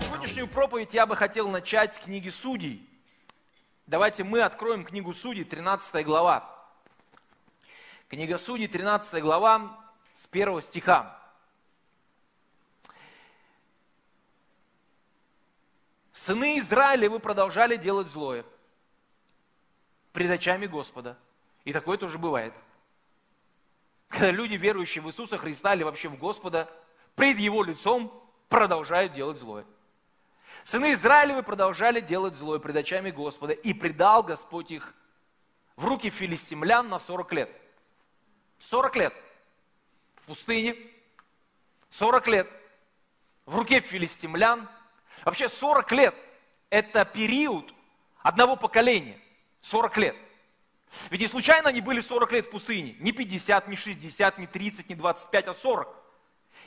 [0.00, 2.88] Сегодняшнюю проповедь я бы хотел начать с книги Судей.
[3.88, 6.48] Давайте мы откроем книгу Судей, 13 глава.
[8.06, 9.76] Книга Судей, 13 глава,
[10.14, 11.18] с 1 стиха.
[16.28, 18.44] Сыны Израиля, вы продолжали делать злое
[20.12, 21.16] пред очами Господа.
[21.64, 22.52] И такое тоже бывает.
[24.08, 26.68] Когда люди, верующие в Иисуса Христа или вообще в Господа,
[27.14, 28.12] пред Его лицом
[28.50, 29.64] продолжают делать злое.
[30.64, 34.92] Сыны Израилевы продолжали делать злое пред очами Господа, и предал Господь их
[35.76, 37.50] в руки филистимлян на 40 лет.
[38.58, 39.14] 40 лет
[40.16, 40.76] в пустыне,
[41.88, 42.50] 40 лет
[43.46, 44.68] в руке филистимлян.
[45.24, 46.14] Вообще 40 лет–
[46.70, 47.72] это период
[48.22, 49.18] одного поколения.
[49.62, 50.16] 40 лет.
[51.10, 52.96] Ведь не случайно они были 40 лет в пустыне.
[53.00, 55.96] Не 50, не 60, не 30, не 25, а 40.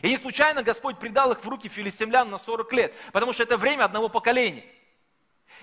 [0.02, 3.58] И не случайно Господь предал их в руки филистимлян на 40 лет, потому что это
[3.58, 4.66] время одного поколения.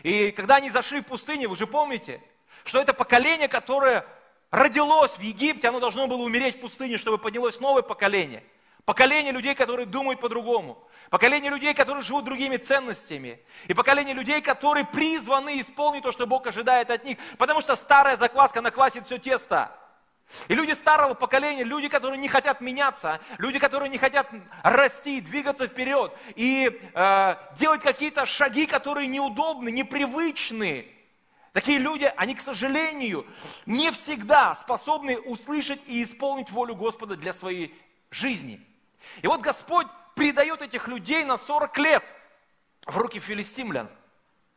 [0.02, 2.20] И когда они зашли в пустыню, вы же помните,
[2.64, 4.06] что это поколение, которое
[4.50, 8.44] родилось в Египте, оно должно было умереть в пустыне, чтобы поднялось новое поколение.
[8.88, 10.82] Поколение людей, которые думают по-другому.
[11.10, 13.38] Поколение людей, которые живут другими ценностями.
[13.66, 17.18] И поколение людей, которые призваны исполнить то, что Бог ожидает от них.
[17.36, 19.76] Потому что старая закваска наквасит все тесто.
[20.48, 24.26] И люди старого поколения, люди, которые не хотят меняться, люди, которые не хотят
[24.62, 30.88] расти, двигаться вперед и э, делать какие-то шаги, которые неудобны, непривычны.
[31.52, 33.26] Такие люди, они, к сожалению,
[33.66, 37.78] не всегда способны услышать и исполнить волю Господа для своей
[38.10, 38.64] жизни.
[39.22, 42.04] И вот Господь предает этих людей на 40 лет
[42.86, 43.88] в руки филистимлян.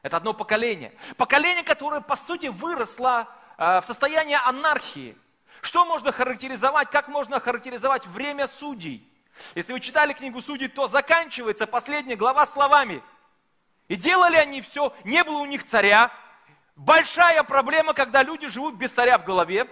[0.01, 0.93] Это одно поколение.
[1.17, 5.17] Поколение, которое, по сути, выросло э, в состоянии анархии–
[5.61, 9.07] что можно характеризовать, как можно характеризовать время судей?
[9.55, 13.03] Если вы читали книгу судей, то заканчивается последняя глава словами.
[13.87, 16.11] И делали они все, не было у них царя.
[16.75, 19.67] Большая проблема, когда люди живут без царя в голове.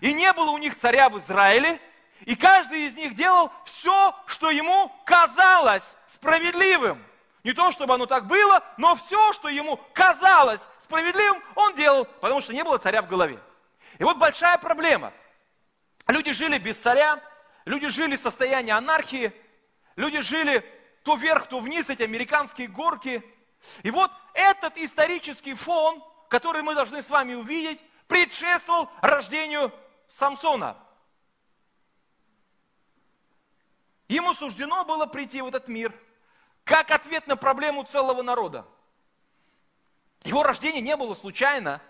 [0.00, 1.80] И не было у них царя в Израиле.
[2.24, 7.04] И каждый из них делал все, что ему казалось справедливым.
[7.44, 12.40] Не то, чтобы оно так было, но все, что ему казалось справедливым, он делал, потому
[12.40, 13.40] что не было царя в голове.
[13.98, 15.12] И вот большая проблема–
[16.08, 17.20] Люди жили без царя,
[17.64, 19.32] люди жили в состоянии анархии,
[19.96, 20.64] люди жили
[21.04, 23.22] то вверх, то вниз, эти американские горки.
[23.82, 29.72] И вот этот исторический фон, который мы должны с вами увидеть, предшествовал рождению
[30.08, 30.76] Самсона.
[34.12, 35.94] Ему суждено было прийти в этот мир
[36.64, 38.66] как ответ на проблему целого народа.
[40.22, 41.80] Его рождение не было случайно.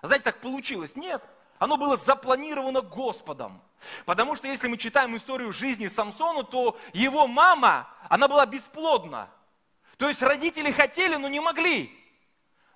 [0.00, 0.96] Знаете, так получилось.
[0.96, 1.22] Нет.
[1.58, 3.60] Оно было запланировано Господом.
[4.06, 9.28] Потому что если мы читаем историю жизни Самсона, то его мама, она была бесплодна.
[9.98, 11.94] То есть родители хотели, но не могли.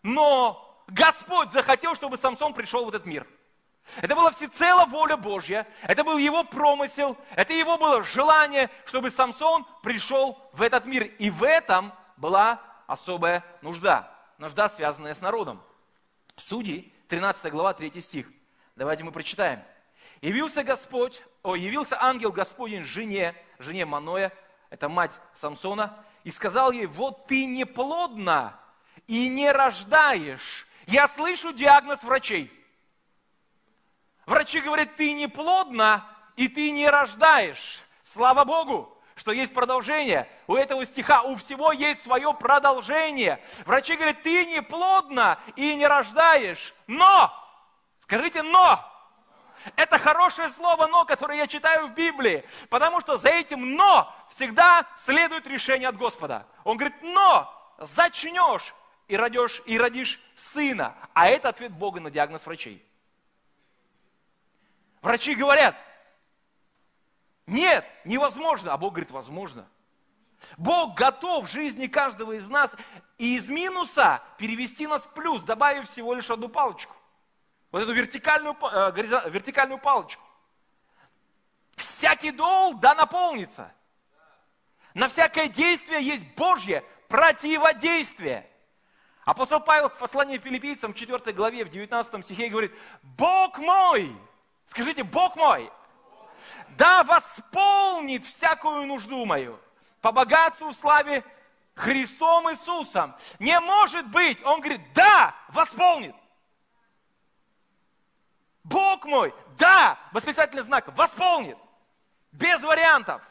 [0.03, 3.27] Но Господь захотел, чтобы Самсон пришел в этот мир.
[4.01, 9.67] Это была всецело воля Божья, это был его промысел, это его было желание, чтобы Самсон
[9.83, 11.05] пришел в этот мир.
[11.19, 15.63] И в этом была особая нужда, нужда, связанная с народом.
[16.37, 18.27] Судьи, 13 глава, 3 стих.
[18.77, 19.63] Давайте мы прочитаем.
[20.21, 24.33] Явился Господь, о, явился ангел Господень жене, жене Маноя,
[24.69, 28.59] это мать Самсона, и сказал ей, вот ты неплодна
[29.07, 30.67] и не рождаешь.
[30.87, 32.53] Я слышу диагноз врачей.
[34.31, 37.83] Врачи говорят, ты неплодна и ты не рождаешь.
[38.05, 40.31] Слава Богу, что есть продолжение.
[40.47, 43.43] У этого стиха, у всего есть свое продолжение.
[43.67, 47.37] Врачи говорят, ты неплодна и не рождаешь, но
[48.03, 48.85] Скажите «но».
[49.77, 54.87] Это хорошее слово «но», которое я читаю в Библии, потому что за этим «но» всегда
[54.97, 56.47] следует решение от Господа.
[56.65, 58.75] Он говорит, но зачнешь
[59.07, 60.95] и родишь, и родишь сына.
[61.15, 62.85] А это ответ Бога на диагноз врачей.
[65.03, 65.77] Врачи говорят,
[67.47, 68.73] нет, невозможно.
[68.73, 69.69] А Бог говорит, возможно.
[70.57, 72.75] Бог готов в жизни каждого из нас
[73.19, 76.95] и из минуса перевести нас в плюс, добавив всего лишь одну палочку.
[77.73, 78.93] Вот эту вертикальную, э,
[79.31, 80.23] вертикальную палочку.
[81.77, 83.73] Всякий дол да наполнится.
[84.95, 88.49] На всякое действие есть Божье противодействие.
[89.25, 94.17] Апостол Павел в послании филиппийцам в 4 главе, в 19 стихе говорит, Бог мой,
[94.71, 95.71] скажите, Бог мой,
[96.71, 99.61] да восполнит всякую нужду мою
[100.01, 101.25] по богатству, славе
[101.75, 103.15] Христом Иисусом.
[103.39, 104.43] Не может быть.
[104.45, 106.15] Он говорит, да, восполнит.
[108.65, 111.59] Бог мой, да, восклицательный знак, восполнит.
[112.33, 113.23] Без вариантов.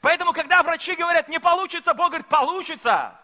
[0.00, 3.18] Поэтому, когда врачи говорят, не получится, Бог говорит, получится.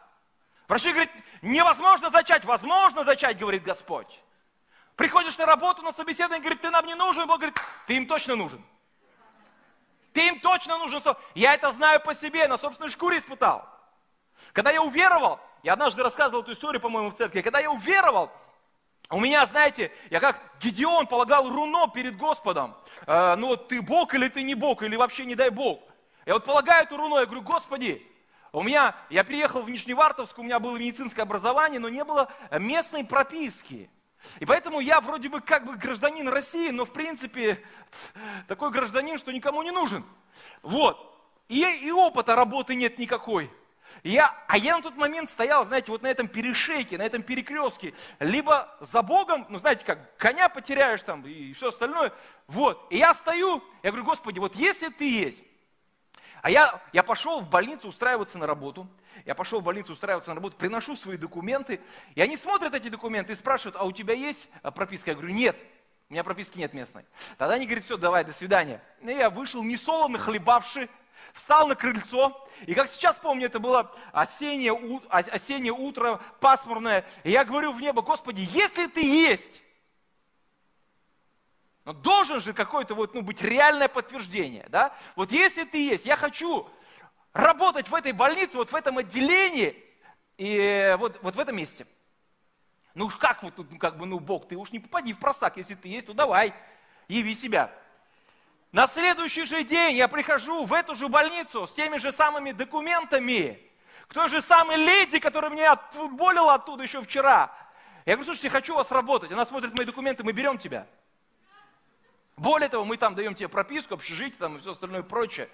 [0.69, 1.11] Врачи говорят,
[1.43, 4.21] невозможно зачать, возможно зачать, говорит Господь.
[4.97, 8.35] Приходишь на работу, на собеседование, говорит, ты нам не нужен, Бог говорит, ты им точно
[8.35, 8.65] нужен.
[10.15, 11.03] Ты им точно нужен.
[11.35, 13.69] Я это знаю по себе, на собственной шкуре испытал.
[14.53, 18.33] Когда я уверовал, я однажды рассказывал эту историю, по-моему, в церкви, когда я уверовал,
[19.11, 22.75] у меня, знаете, я как Гедеон полагал руно перед Господом.
[23.07, 25.81] Э, ну, ты Бог или ты не Бог, или вообще не дай Бог.
[26.25, 28.05] Я вот полагаю эту руно, я говорю, Господи,
[28.51, 33.05] у меня, я приехал в Нижневартовск, у меня было медицинское образование, но не было местной
[33.05, 33.91] прописки.
[34.41, 37.63] И поэтому я вроде бы как бы гражданин России, но в принципе
[38.49, 40.05] такой гражданин, что никому не нужен.
[40.63, 41.15] Вот.
[41.49, 43.51] И, и опыта работы нет никакой.
[44.03, 47.95] я, а я на тот момент стоял, знаете, вот на этом перешейке, на этом перекрестке.
[48.19, 52.13] Либо за Богом, ну знаете как, коня потеряешь там и все остальное.
[52.47, 52.87] Вот.
[52.91, 55.43] И я стою, я говорю, Господи, вот если ты есть,
[56.43, 58.87] а я, я пошел в больницу устраиваться на работу.
[59.27, 61.81] Я пошел в больницу устраиваться на работу, приношу свои документы.
[62.15, 65.11] И они смотрят эти документы и спрашивают, а у тебя есть а, прописка?
[65.11, 65.57] Я говорю, нет.
[66.09, 67.05] У меня прописки нет местной.
[67.37, 68.81] Тогда они говорят, все, давай, до свидания.
[69.03, 70.89] И я вышел, не солоно хлебавший,
[71.33, 72.49] встал на крыльцо.
[72.67, 74.79] И как сейчас помню, это было осеннее,
[75.09, 77.05] осеннее утро, пасмурное.
[77.25, 79.61] И я говорю в небо, Господи, если ты есть,
[81.85, 84.97] но должен же какое-то вот, ну, быть реальное подтверждение, да?
[85.17, 86.69] Вот если ты есть, я хочу
[87.37, 89.83] работать в этой больнице, вот в этом отделении,
[90.39, 91.87] и вот, вот в этом месте.
[92.95, 95.59] Ну уж как вот ну, как бы, ну, Бог, ты уж не попади в просак,
[95.59, 96.55] если ты есть, то давай,
[97.09, 97.71] яви себя.
[98.73, 103.61] На следующий же день я прихожу в эту же больницу с теми же самыми документами,
[104.09, 107.55] к той же самой леди, которая меня отфутболила оттуда еще вчера.
[108.07, 109.33] Я говорю, слушайте, хочу у вас работать.
[109.33, 110.87] Она смотрит мои документы, мы берем тебя.
[112.37, 115.49] Более того, мы там даем тебе прописку, общежитие там и все остальное прочее.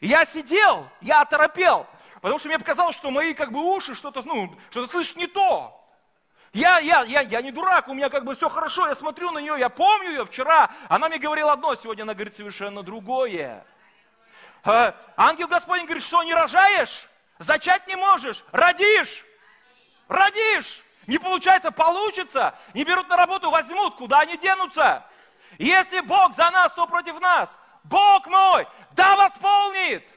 [0.00, 1.86] Я сидел, я оторопел,
[2.20, 5.72] потому что мне показалось, что мои как бы уши что-то, ну, что-то слышат не то.
[6.52, 9.38] Я, я, я, я не дурак, у меня как бы все хорошо, я смотрю на
[9.38, 13.64] нее, я помню ее вчера, она мне говорила одно, сегодня она говорит совершенно другое.
[14.64, 17.08] А, ангел Господень говорит, что не рожаешь,
[17.38, 19.24] зачать не можешь, родишь,
[20.08, 20.82] родишь.
[21.06, 25.04] Не получается, получится, не берут на работу, возьмут, куда они денутся?
[25.58, 27.58] Если Бог за нас, то против нас.
[27.88, 30.08] Бог мой, да восполнит.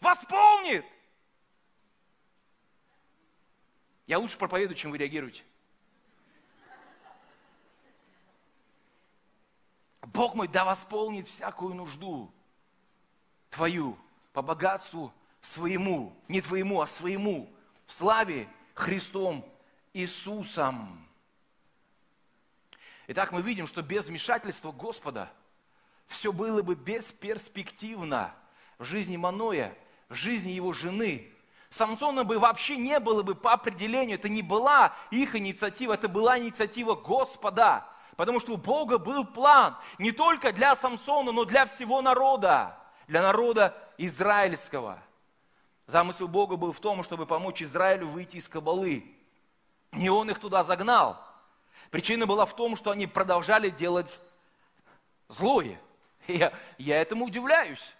[0.00, 0.84] Восполнит.
[4.06, 5.42] Я лучше проповедую, чем вы реагируете.
[10.02, 12.32] Бог мой, да восполнит всякую нужду
[13.50, 13.98] твою
[14.32, 15.12] по богатству
[15.42, 17.52] своему, не твоему, а своему,
[17.86, 19.44] в славе Христом
[19.92, 21.06] Иисусом.
[23.08, 25.30] Итак, мы видим, что без вмешательства Господа
[26.08, 28.34] все было бы бесперспективно
[28.78, 29.76] в жизни Маноя,
[30.08, 31.32] в жизни его жены.
[31.70, 36.38] Самсона бы вообще не было бы по определению, это не была их инициатива, это была
[36.38, 37.86] инициатива Господа.
[38.16, 42.76] Потому что у Бога был план не только для Самсона, но для всего народа,
[43.06, 44.98] для народа израильского.
[45.86, 49.14] Замысел Бога был в том, чтобы помочь Израилю выйти из кабалы.
[49.92, 51.22] Не он их туда загнал,
[51.90, 54.18] Причина была в том, что они продолжали делать
[55.28, 55.80] злое.
[56.36, 57.94] Я, я этому удивляюсь.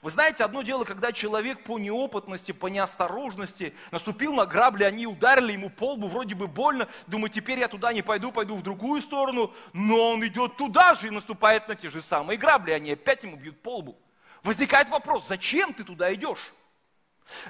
[0.00, 5.52] Вы знаете, одно дело, когда человек по неопытности, по неосторожности наступил на грабли, они ударили
[5.52, 9.02] ему по лбу, вроде бы больно, думаю, теперь я туда не пойду, пойду в другую
[9.02, 13.24] сторону, но он идет туда же и наступает на те же самые грабли, они опять
[13.24, 13.98] ему бьют по лбу.
[14.44, 16.54] Возникает вопрос, зачем ты туда идешь?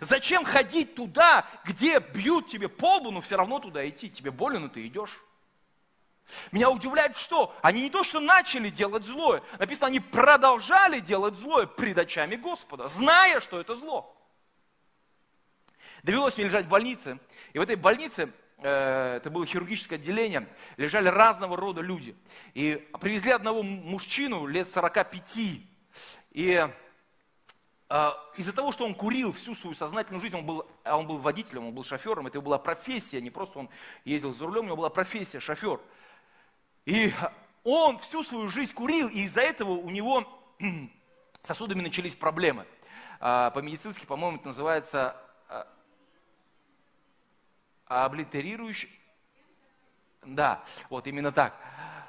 [0.01, 4.61] Зачем ходить туда, где бьют тебе по лбу, но все равно туда идти, тебе больно,
[4.61, 5.23] но ты идешь?
[6.53, 11.67] Меня удивляет, что они не то, что начали делать злое, написано, они продолжали делать злое
[11.67, 14.17] пред очами Господа, зная, что это зло.
[16.03, 17.19] Довелось мне лежать в больнице,
[17.53, 22.17] и в этой больнице, э, это было хирургическое отделение, лежали разного рода люди.
[22.53, 25.39] И привезли одного мужчину лет 45,
[26.33, 26.69] и
[27.89, 31.69] э, из-за того, что он курил всю свою сознательную жизнь, он был, он был водителем,
[31.69, 33.71] он был шофером, это была профессия, не просто он
[34.05, 35.81] ездил за рулем, у него была профессия шофер–
[36.87, 37.13] и
[37.63, 40.27] он всю свою жизнь курил, и из-за этого у него
[41.43, 42.67] сосудами начались проблемы.
[43.21, 45.17] А, по-медицински, по-моему, это называется
[45.49, 45.67] а,
[48.05, 48.91] облитерирующий.
[50.23, 51.55] Да, вот именно так.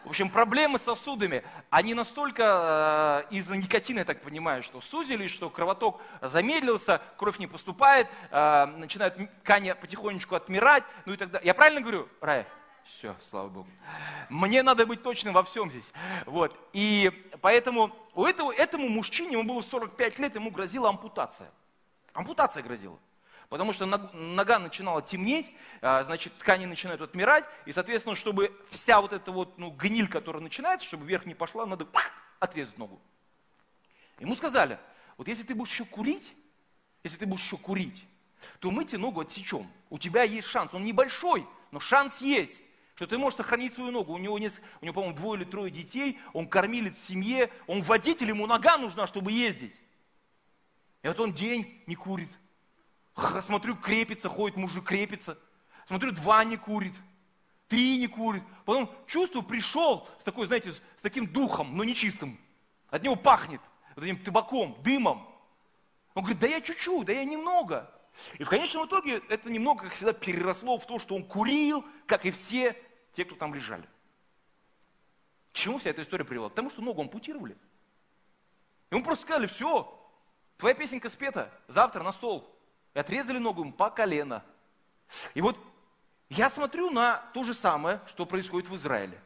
[0.06, 5.32] В общем, проблемы с сосудами, они настолько э, из-за никотина, я так понимаю, что сузились,
[5.32, 11.42] что кровоток замедлился, кровь не поступает, э, начинают ткани потихонечку отмирать, ну и далее.
[11.44, 12.46] Я правильно говорю, Рая?
[12.86, 13.68] Все, слава Богу.
[14.30, 15.92] Мне надо быть точным во всем здесь.
[16.28, 16.58] Вот.
[16.72, 17.12] И
[17.42, 21.50] поэтому у этого, этому мужчине, ему было 45 лет, ему грозила ампутация.
[22.14, 23.00] Ампутация грозила.
[23.50, 25.52] Потому что нога начинала темнеть,
[25.82, 30.42] а, значит, ткани начинают отмирать, и, соответственно, чтобы вся вот эта вот ну, гниль, которая
[30.42, 31.88] начинается, чтобы вверх не пошла, надо
[32.40, 33.00] отрезать ногу.
[34.20, 34.80] Ему сказали,
[35.18, 36.34] вот если ты будешь еще курить,
[37.04, 38.06] если ты будешь еще курить,
[38.60, 39.68] то мы тебе ногу отсечем.
[39.90, 42.64] У тебя есть шанс, он небольшой, но шанс есть,
[42.96, 44.14] что ты можешь сохранить свою ногу.
[44.14, 47.82] У него, нет, у него по-моему, двое или трое детей, он кормилец в семье, он
[47.82, 49.76] водитель, ему нога нужна, чтобы ездить.
[51.04, 52.30] И вот он день не курит,
[53.42, 55.38] Смотрю, крепится, ходит мужик, крепится.
[55.88, 56.94] Смотрю, два не курит,
[57.68, 58.44] три не курит.
[58.66, 62.38] Потом чувствую, пришел с такой, знаете, с таким духом, но нечистым.
[62.90, 63.62] От него пахнет
[63.96, 65.28] вот этим табаком, дымом.
[66.14, 67.92] Он говорит, да я чуть-чуть, да я немного.
[68.38, 72.26] И в конечном итоге это немного, как всегда, переросло в то, что он курил, как
[72.26, 72.76] и все
[73.16, 73.88] те, кто там лежали.
[75.52, 76.50] К чему вся эта история привела?
[76.50, 77.58] К тому, что ногу ампутировали.
[78.92, 79.98] Ему просто сказали, все,
[80.58, 82.54] твоя песенка спета, завтра на стол.
[82.94, 84.44] И отрезали ногу ему по колено.
[85.34, 85.58] И вот
[86.30, 89.20] я смотрю на то же самое, что происходит в Израиле.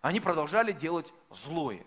[0.00, 1.84] Они продолжали делать злое.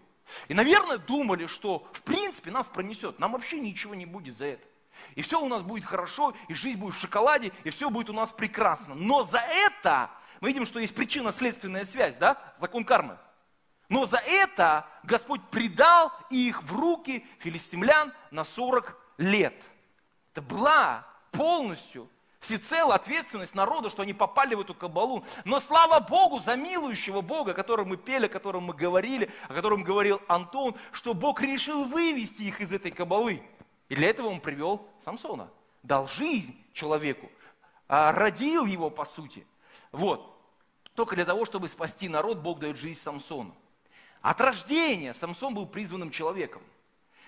[0.50, 3.18] И, наверное, думали, что в принципе нас пронесет.
[3.20, 4.66] Нам вообще ничего не будет за это.
[5.16, 8.14] И все у нас будет хорошо, и жизнь будет в шоколаде, и все будет у
[8.14, 8.94] нас прекрасно.
[8.94, 13.18] Но за это, мы видим, что есть причинно-следственная связь, да, закон кармы.
[13.90, 19.56] Но за это Господь предал их в руки филистимлян на 40 лет.
[20.32, 22.08] Это была полностью,
[22.40, 25.26] всецело ответственность народа, что они попали в эту кабалу.
[25.44, 29.54] Но слава Богу за милующего Бога, о котором мы пели, о котором мы говорили, о
[29.54, 33.44] котором говорил Антон, что Бог решил вывести их из этой кабалы.
[33.90, 35.50] И для этого он привел Самсона.
[35.82, 37.32] Дал жизнь человеку,
[37.88, 39.48] а родил его по сути.
[39.92, 40.38] Вот.
[40.94, 43.56] Только для того, чтобы спасти народ, Бог дает жизнь Самсону.
[44.22, 46.62] От рождения Самсон был призванным человеком.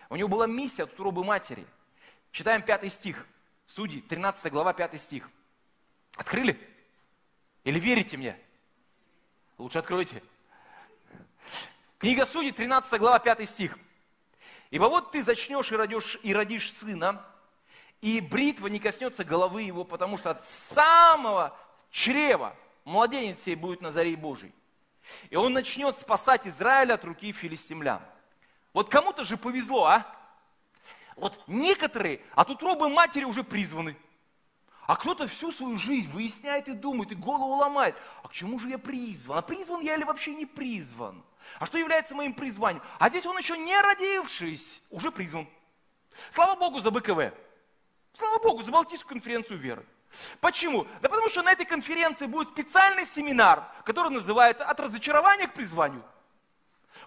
[0.09, 1.65] У него была миссия от утробы матери.
[2.31, 3.25] Читаем пятый стих.
[3.65, 5.29] Судьи, 13 глава, 5 стих.
[6.17, 6.59] Открыли?
[7.63, 8.37] Или верите мне?
[9.57, 10.21] Лучше откройте.
[11.97, 13.77] Книга Судей, 13 глава, 5 стих.
[14.71, 17.25] «Ибо вот ты зачнешь и родишь, и родишь сына,
[18.01, 21.57] и бритва не коснется головы его, потому что от самого
[21.91, 22.55] чрева
[22.85, 24.53] младенец сей будет на заре Божий.
[25.29, 28.01] И он начнет спасать Израиля от руки филистимлян».
[28.73, 30.11] Вот кому-то же повезло, а?
[31.15, 33.97] Вот некоторые от утробы матери уже призваны.
[34.87, 37.95] А кто-то всю свою жизнь выясняет и думает, и голову ломает.
[38.23, 39.37] А к чему же я призван?
[39.37, 41.23] А призван я или вообще не призван?
[41.59, 42.83] А что является моим призванием?
[42.97, 45.47] А здесь он еще не родившись, уже призван.
[46.29, 47.33] Слава Богу за БКВ.
[48.13, 49.85] Слава Богу за Балтийскую конференцию веры.
[50.39, 50.85] Почему?
[51.01, 56.03] Да потому что на этой конференции будет специальный семинар, который называется «От разочарования к призванию».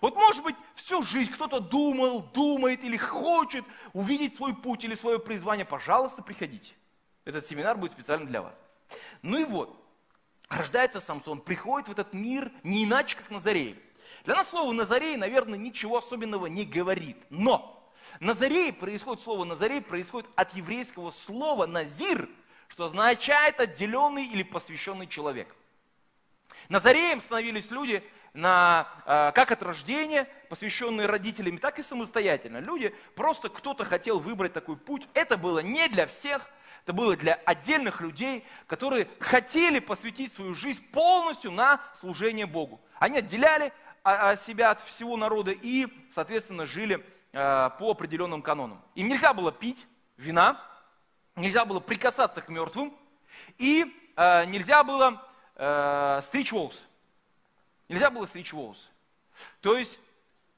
[0.00, 5.18] Вот может быть всю жизнь кто-то думал, думает или хочет увидеть свой путь или свое
[5.18, 5.64] призвание.
[5.64, 6.74] Пожалуйста, приходите.
[7.24, 8.54] Этот семинар будет специально для вас.
[9.22, 9.78] Ну и вот,
[10.48, 13.80] рождается Самсон, приходит в этот мир не иначе, как Назарей.
[14.24, 17.16] Для нас слово Назарей, наверное, ничего особенного не говорит.
[17.30, 22.28] Но Назарей происходит, слово Назарей происходит от еврейского слова Назир,
[22.68, 25.54] что означает отделенный или посвященный человек.
[26.68, 28.02] Назареем становились люди,
[28.34, 32.58] на, э, как от рождения, посвященные родителями, так и самостоятельно.
[32.58, 35.08] Люди, просто кто-то хотел выбрать такой путь.
[35.14, 36.50] Это было не для всех,
[36.82, 42.80] это было для отдельных людей, которые хотели посвятить свою жизнь полностью на служение Богу.
[42.98, 48.82] Они отделяли а, а, себя от всего народа и, соответственно, жили э, по определенным канонам.
[48.96, 50.60] Им нельзя было пить вина,
[51.36, 52.96] нельзя было прикасаться к мертвым,
[53.58, 53.86] и
[54.16, 55.22] э, нельзя было
[56.22, 56.82] стричь волосы.
[57.88, 58.88] Нельзя было стричь волосы.
[59.60, 59.98] То есть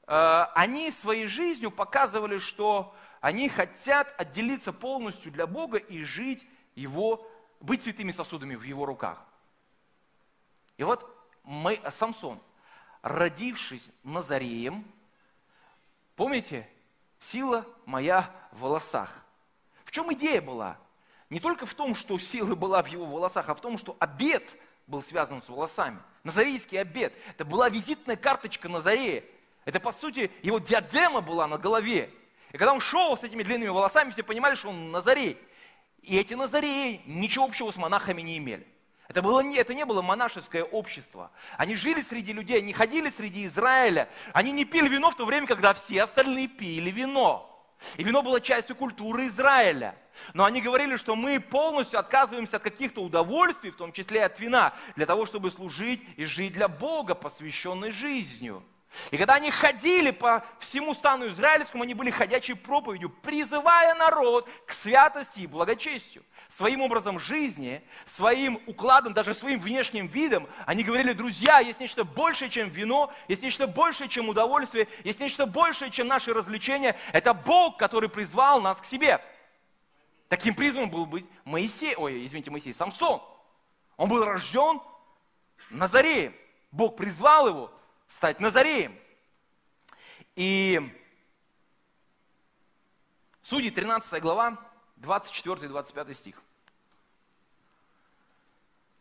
[0.07, 7.29] э, они своей жизнью показывали, что они хотят отделиться полностью для Бога и жить Его,
[7.59, 9.23] быть святыми сосудами в Его руках.
[10.77, 11.07] И вот
[11.43, 12.39] мы, Самсон,
[13.01, 14.85] родившись Назареем,
[16.15, 16.69] помните,
[17.19, 19.11] сила моя в волосах.
[19.87, 20.77] В чем идея была?
[21.29, 24.43] Не только в том, что сила была в его волосах, а в том, что обед
[24.85, 25.99] был связан с волосами.
[26.25, 27.13] Назарейский обед.
[27.29, 29.23] Это была визитная карточка Назарея.
[29.63, 32.09] Это, по сути, его диадема была на голове.
[32.51, 35.37] И когда он шел с этими длинными волосами, все понимали, что он Назарей.
[36.01, 38.67] И эти Назареи ничего общего с монахами не имели.
[39.07, 41.31] Это, было это не было монашеское общество.
[41.57, 44.09] Они жили среди людей, они ходили среди Израиля.
[44.33, 47.56] Они не пили вино в то время, когда все остальные пили вино.
[47.97, 49.95] И вино было частью культуры Израиля.
[50.33, 54.39] Но они говорили, что мы полностью отказываемся от каких-то удовольствий, в том числе и от
[54.39, 58.63] вина, для того, чтобы служить и жить для Бога, посвященной жизнью.
[59.11, 64.71] И когда они ходили по всему стану израильскому, они были ходячей проповедью, призывая народ к
[64.71, 66.23] святости и благочестию.
[66.49, 72.49] Своим образом жизни, своим укладом, даже своим внешним видом, они говорили, друзья, есть нечто большее,
[72.49, 76.97] чем вино, есть нечто большее, чем удовольствие, есть нечто большее, чем наши развлечения.
[77.11, 79.21] Это Бог, который призвал нас к себе.
[80.29, 83.21] Таким призван был быть Моисей, ой, извините, Моисей, Самсон.
[83.95, 84.81] Он был рожден
[85.69, 86.33] Назареем.
[86.71, 87.76] Бог призвал его
[88.07, 88.97] стать Назареем.
[90.35, 90.93] И
[93.49, 94.57] Судьи 13 глава,
[94.97, 96.43] 24-25 стих.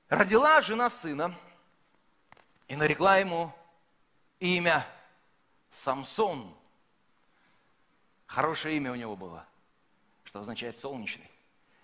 [0.08, 1.36] Родила жена сына
[2.68, 3.52] и нарекла ему
[4.38, 4.86] имя
[5.70, 6.56] Самсон.
[8.26, 9.44] Хорошее имя у него было,
[10.22, 11.28] что означает солнечный.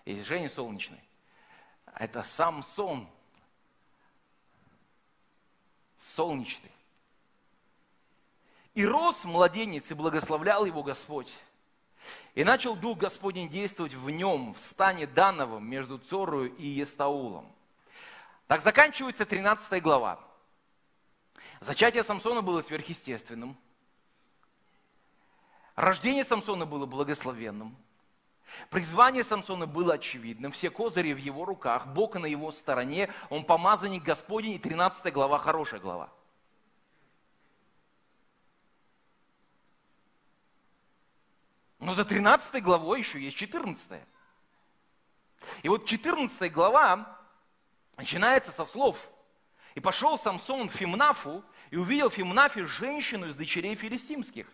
[0.05, 1.03] И Женя солнечный.
[1.95, 3.09] Это Самсон.
[5.97, 6.71] Солнечный.
[8.73, 11.33] И рос младенец, и благословлял его Господь.
[12.35, 17.45] И начал Дух Господень действовать в нем, в стане Дановом, между Цорою и Естаулом.
[18.47, 20.19] Так заканчивается 13 глава.
[21.59, 23.55] Зачатие Самсона было сверхъестественным.
[25.75, 27.75] Рождение Самсона было благословенным.
[28.69, 30.51] Призвание Самсона было очевидным.
[30.51, 33.09] Все козыри в его руках, Бог на его стороне.
[33.29, 34.53] Он помазанник Господень.
[34.53, 36.09] И 13 глава хорошая глава.
[41.83, 44.01] Но за 13 главой еще есть 14.
[45.63, 47.19] И вот 14 глава
[47.97, 48.97] начинается со слов.
[49.75, 54.47] «И пошел Самсон в Фимнафу, и увидел в Фимнафе женщину из дочерей филистимских.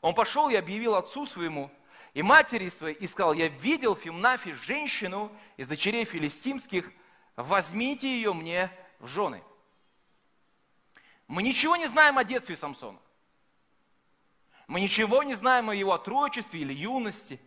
[0.00, 1.70] Он пошел и объявил отцу своему,
[2.14, 6.90] и матери своей, и сказал, я видел в Фимнафе женщину из дочерей филистимских,
[7.36, 9.42] возьмите ее мне в жены.
[11.26, 12.98] Мы ничего не знаем о детстве Самсона.
[14.70, 17.40] Мы ничего не знаем о его отрочестве или юности.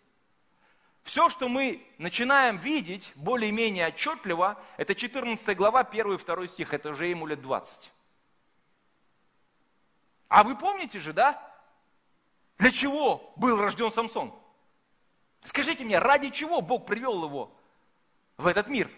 [1.04, 6.90] Все, что мы начинаем видеть более-менее отчетливо, это 14 глава, 1 и 2 стих, это
[6.90, 7.94] уже ему лет 20.
[10.28, 11.42] А вы помните же, да?
[12.58, 14.38] Для чего был рожден Самсон?
[15.46, 17.56] Скажите мне, ради чего Бог привел его
[18.36, 18.92] в этот мир?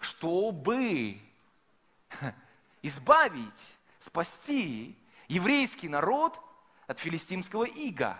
[0.00, 1.20] Чтобы
[2.82, 3.62] избавить,
[4.00, 4.96] спасти
[5.32, 6.38] еврейский народ
[6.86, 8.18] от филистимского ига.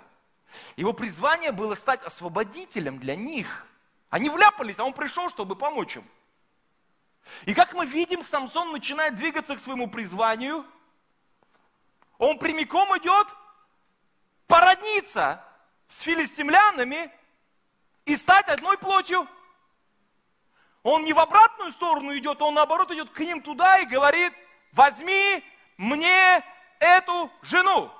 [0.76, 3.66] Его призвание было стать освободителем для них.
[4.08, 6.04] Они вляпались, а он пришел, чтобы помочь им.
[7.44, 10.64] И как мы видим, Самсон начинает двигаться к своему призванию.
[12.18, 13.28] Он прямиком идет
[14.46, 15.44] породниться
[15.88, 17.12] с филистимлянами
[18.06, 19.28] и стать одной плотью.
[20.82, 24.32] Он не в обратную сторону идет, он наоборот идет к ним туда и говорит,
[24.72, 25.44] возьми
[25.76, 26.44] мне
[26.82, 27.90] эту жену.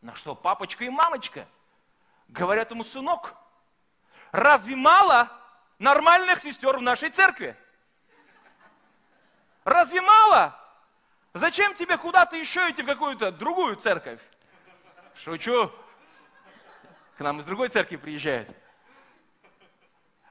[0.00, 1.46] На что папочка и мамочка
[2.28, 3.34] говорят ему, сынок,
[4.32, 5.30] разве мало
[5.78, 7.56] нормальных сестер в нашей церкви?
[9.64, 10.58] Разве мало?
[11.32, 14.20] Зачем тебе куда-то еще идти в какую-то другую церковь?
[15.14, 15.70] Шучу.
[17.16, 18.48] К нам из другой церкви приезжают.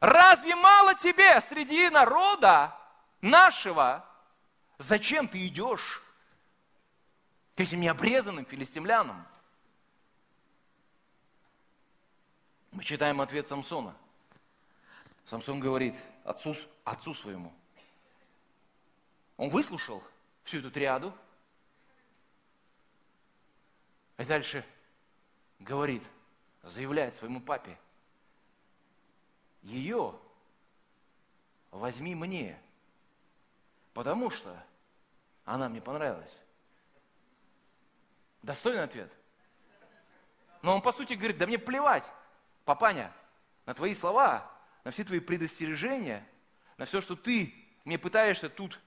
[0.02, 2.76] Разве мало тебе среди народа
[3.22, 4.06] нашего?
[4.78, 6.02] Зачем ты идешь
[7.60, 9.28] к этим необрезанным филистимлянам.
[12.72, 13.94] Мы читаем ответ Самсона.
[15.26, 15.94] Самсон говорит
[16.24, 17.54] отцу, отцу своему.
[19.36, 20.02] Он выслушал
[20.46, 21.14] всю эту триаду.
[24.18, 24.66] И дальше
[25.60, 26.04] говорит,
[26.64, 27.78] заявляет своему папе,
[29.64, 30.18] ее
[31.72, 32.58] возьми мне,
[33.94, 34.58] потому что
[35.44, 36.40] она мне понравилась.
[38.50, 39.12] Достойный ответ.
[40.64, 42.04] Но он по сути говорит, да мне плевать,
[42.66, 43.14] папаня,
[43.68, 44.52] на твои слова,
[44.84, 46.28] на все твои предостережения,
[46.78, 47.54] на все, что ты
[47.86, 48.80] мне пытаешься тут,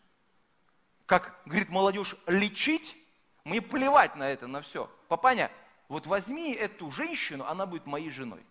[1.07, 2.97] как говорит молодежь, лечить,
[3.45, 4.91] мне плевать на это, на все.
[5.07, 5.49] Папаня,
[5.87, 8.45] вот возьми эту женщину, она будет моей женой.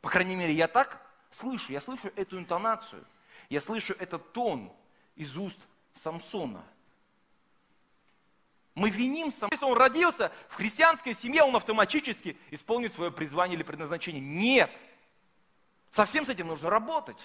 [0.00, 3.04] По крайней мере, я так слышу, я слышу эту интонацию,
[3.50, 4.72] я слышу этот тон
[5.16, 5.58] из уст
[5.96, 6.64] Самсона–
[8.74, 9.50] мы виним сам.
[9.50, 14.20] Если он родился в христианской семье, он автоматически исполнит свое призвание или предназначение.
[14.20, 14.70] Нет.
[15.90, 17.18] Со всем с этим нужно работать.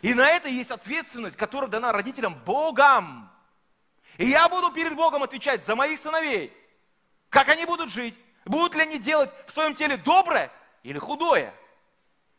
[0.00, 3.30] И на это есть ответственность, которая дана родителям Богом.
[4.16, 6.52] И я буду перед Богом отвечать за моих сыновей.
[7.28, 8.14] Как они будут жить?
[8.46, 10.50] Будут ли они делать в своем теле доброе
[10.82, 11.54] или худое?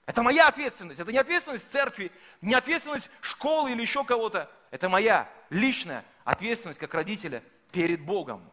[0.08, 1.00] Это моя ответственность.
[1.00, 4.50] Это не ответственность церкви, не ответственность школы или еще кого-то.
[4.72, 8.50] Это моя личная ответственность как родителя перед Богом.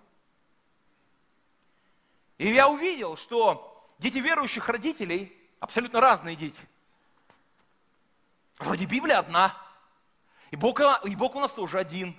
[2.39, 6.61] И я увидел, что дети верующих родителей, абсолютно разные дети.
[8.59, 9.57] Вроде Библия одна,
[10.51, 12.15] и Бог, и Бог у нас тоже один.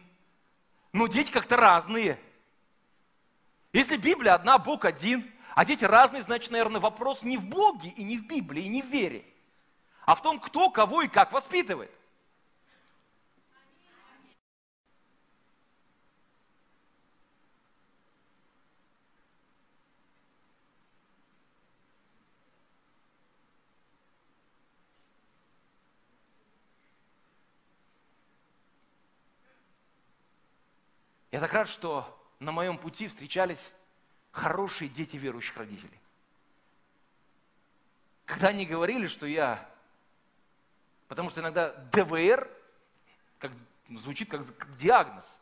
[0.91, 2.19] Но дети как-то разные.
[3.73, 8.03] Если Библия одна, Бог один, а дети разные, значит, наверное, вопрос не в Боге и
[8.03, 9.25] не в Библии, и не в вере,
[10.05, 11.91] а в том, кто, кого и как воспитывает.
[31.37, 33.71] Я так рад, что на моем пути встречались
[34.31, 35.99] хорошие дети верующих родителей.
[38.25, 39.63] Когда они говорили, что я...
[41.07, 42.49] Потому что иногда ДВР
[43.37, 43.51] как,
[43.87, 44.41] звучит как,
[44.77, 45.39] диагноз.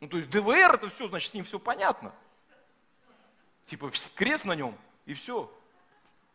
[0.00, 2.14] Ну, то есть ДВР это все, значит, с ним все понятно.
[3.66, 5.54] Типа крест на нем, и все.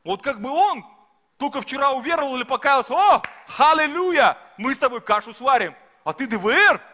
[0.03, 0.85] Вот как бы он
[1.37, 6.93] только вчера уверовал или покаялся, о, халилюя, мы с тобой кашу сварим, а ты ДВР?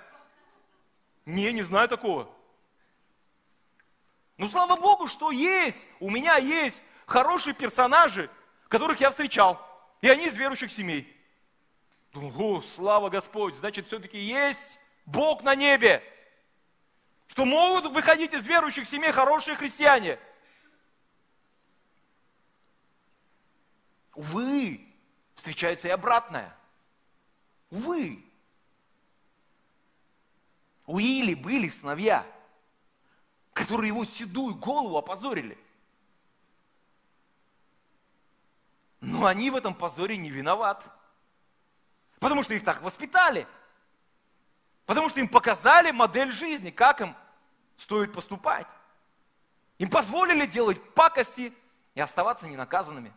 [1.25, 2.29] Не, не знаю такого.
[4.37, 5.85] Ну, слава Богу, что есть.
[5.99, 8.29] У меня есть хорошие персонажи,
[8.69, 9.59] которых я встречал.
[10.01, 11.15] И они из верующих семей.
[12.11, 16.03] Думаю, о, слава Господь, значит, все-таки есть Бог на небе.
[17.27, 20.19] Что могут выходить из верующих семей хорошие христиане.
[24.15, 24.85] Увы,
[25.35, 26.53] встречается и обратное.
[27.69, 28.23] Увы.
[30.91, 32.25] У Или были сыновья–
[33.53, 35.57] которые его седую голову опозорили.
[39.01, 40.89] Но они в этом позоре не виноваты.
[42.19, 43.47] Потому что их так воспитали.
[44.85, 47.15] Потому что им показали модель жизни, как им
[47.77, 48.67] стоит поступать.
[49.79, 51.53] Им позволили делать пакости
[51.95, 53.11] и оставаться ненаказанными.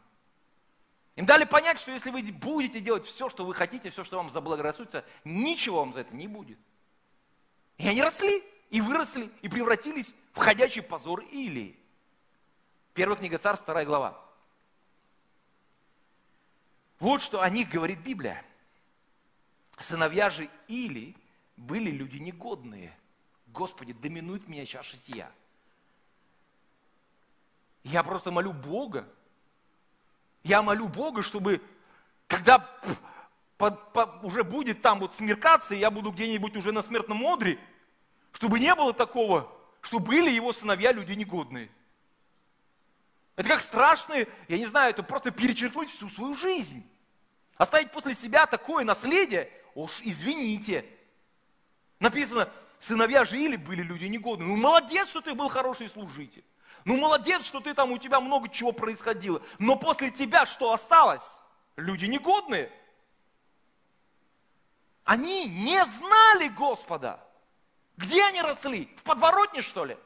[1.16, 4.30] Им дали понять, что если вы будете делать все, что вы хотите, все, что вам
[4.30, 6.58] заблагорассудится, ничего вам за это не будет.
[7.78, 11.78] И они росли и выросли, и превратились в ходячий позор Илии.
[12.92, 14.20] Первая книга Царств, вторая глава.
[17.00, 18.44] Вот что о них говорит Библия.
[19.78, 21.16] Сыновья же Или
[21.56, 22.96] были люди негодные.
[23.48, 25.30] Господи, доминует меня чаша сия.
[27.82, 29.08] Я просто молю Бога.
[30.42, 31.60] Я молю Бога, чтобы,
[32.26, 32.68] когда
[33.56, 37.58] под, под, уже будет там вот смеркаться, и я буду где-нибудь уже на смертном одре,
[38.32, 41.70] чтобы не было такого, что были его сыновья люди негодные.
[43.36, 46.88] Это как страшно, я не знаю, это просто перечеркнуть всю свою жизнь.
[47.56, 50.84] Оставить после себя такое наследие, уж извините.
[52.00, 54.48] Написано, сыновья жили, были люди негодные.
[54.48, 56.44] Ну, молодец, что ты был хороший служитель.
[56.84, 59.40] Ну, молодец, что ты там, у тебя много чего происходило.
[59.58, 61.40] Но после тебя что осталось?
[61.76, 62.70] Люди негодные.
[65.04, 67.22] Они не знали Господа.
[67.96, 68.86] Где они росли?
[68.96, 69.96] В подворотне, что ли?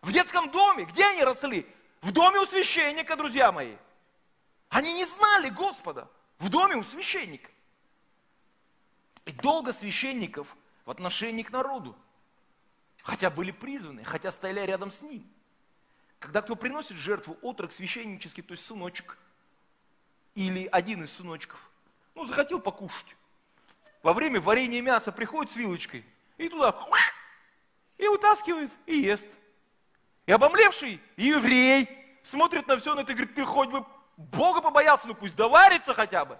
[0.00, 0.84] В детском доме?
[0.84, 1.66] Где они росли?
[2.00, 3.76] В доме у священника, друзья мои.
[4.70, 6.08] Они не знали Господа.
[6.38, 7.50] В доме у священника.
[9.26, 10.56] И долго священников
[10.86, 11.94] в отношении к народу.
[13.02, 15.26] Хотя были призваны, хотя стояли рядом с ним.
[16.18, 19.18] Когда кто приносит жертву, отрок священнический, то есть сыночек,
[20.34, 21.60] или один из сыночков,
[22.14, 23.16] ну, захотел покушать.
[24.02, 26.04] Во время варенья мяса приходит с вилочкой
[26.36, 26.74] и туда
[27.96, 29.28] и вытаскивает, и ест.
[30.26, 31.88] И обомлевший еврей
[32.22, 33.84] смотрит на все на это и говорит, ты хоть бы
[34.16, 36.38] Бога побоялся, ну пусть доварится хотя бы.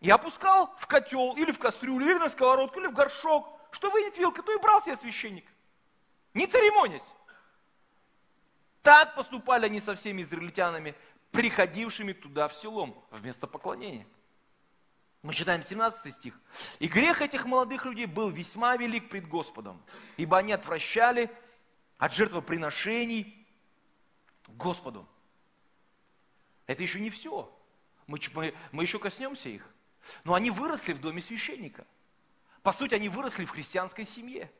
[0.00, 3.48] И опускал в котел, или в кастрюлю, или на сковородку, или в горшок.
[3.70, 5.46] Что выйдет вилка, то и брал себе священник.
[6.34, 7.02] Не церемонясь.
[8.82, 10.94] Так поступали они со всеми израильтянами,
[11.30, 14.06] приходившими туда в селом, вместо поклонения.
[15.24, 16.38] Мы читаем 17 стих.
[16.80, 19.82] «И грех этих молодых людей был весьма велик пред Господом,
[20.18, 21.34] ибо они отвращали
[21.96, 23.46] от жертвоприношений
[24.48, 25.08] Господу».
[26.66, 27.50] Это еще не все.
[28.06, 29.66] Мы, мы, мы еще коснемся их.
[30.24, 31.86] Но они выросли в доме священника.
[32.62, 34.52] По сути, они выросли в христианской семье.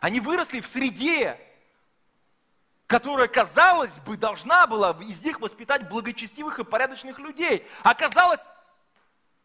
[0.00, 1.38] Они выросли в среде
[2.86, 7.66] которая, казалось бы, должна была из них воспитать благочестивых и порядочных людей.
[7.82, 8.40] Оказалось,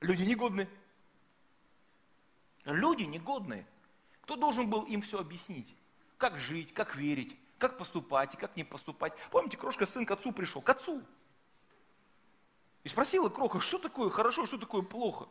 [0.01, 0.67] люди негодные.
[2.65, 3.65] Люди негодные.
[4.21, 5.75] Кто должен был им все объяснить?
[6.17, 9.13] Как жить, как верить, как поступать и как не поступать.
[9.31, 11.01] Помните, крошка сын к отцу пришел, к отцу.
[12.83, 15.27] И спросила кроха, что такое хорошо, что такое плохо.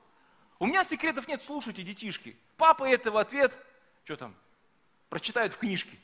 [0.58, 2.36] У меня секретов нет, слушайте, детишки.
[2.56, 3.56] Папа этого ответ,
[4.04, 4.34] что там,
[5.08, 5.98] прочитают в книжке.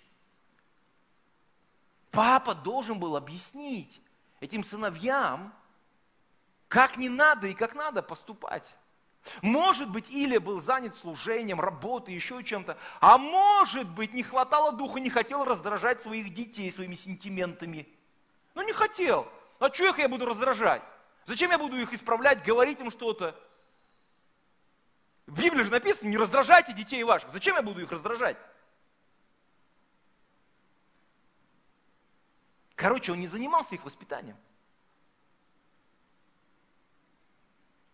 [2.11, 4.01] Папа должен был объяснить
[4.41, 5.53] этим сыновьям,
[6.69, 8.75] как не надо и как надо поступать.
[9.43, 12.77] Может быть, Илия был занят служением, работой, еще чем-то.
[13.01, 17.89] А может быть, не хватало духа, не хотел раздражать своих детей своими сентиментами.
[18.55, 19.31] Ну, не хотел.
[19.59, 20.83] А что их я буду раздражать?
[21.25, 23.39] Зачем я буду их исправлять, говорить им что-то?
[25.27, 27.33] В Библии же написано, не раздражайте детей ваших.
[27.33, 28.37] Зачем я буду их раздражать?
[32.77, 34.37] Короче, он не занимался их воспитанием.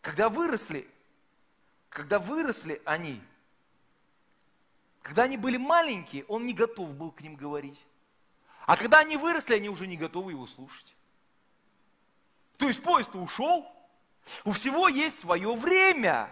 [0.02, 0.86] Когда выросли,
[1.88, 3.22] когда выросли они,
[5.00, 7.80] когда они были маленькие, он не готов был к ним говорить.
[8.66, 10.94] А когда они выросли, они уже не готовы его слушать.
[12.58, 13.66] То есть поезд ушел,
[14.44, 16.30] у всего есть свое время.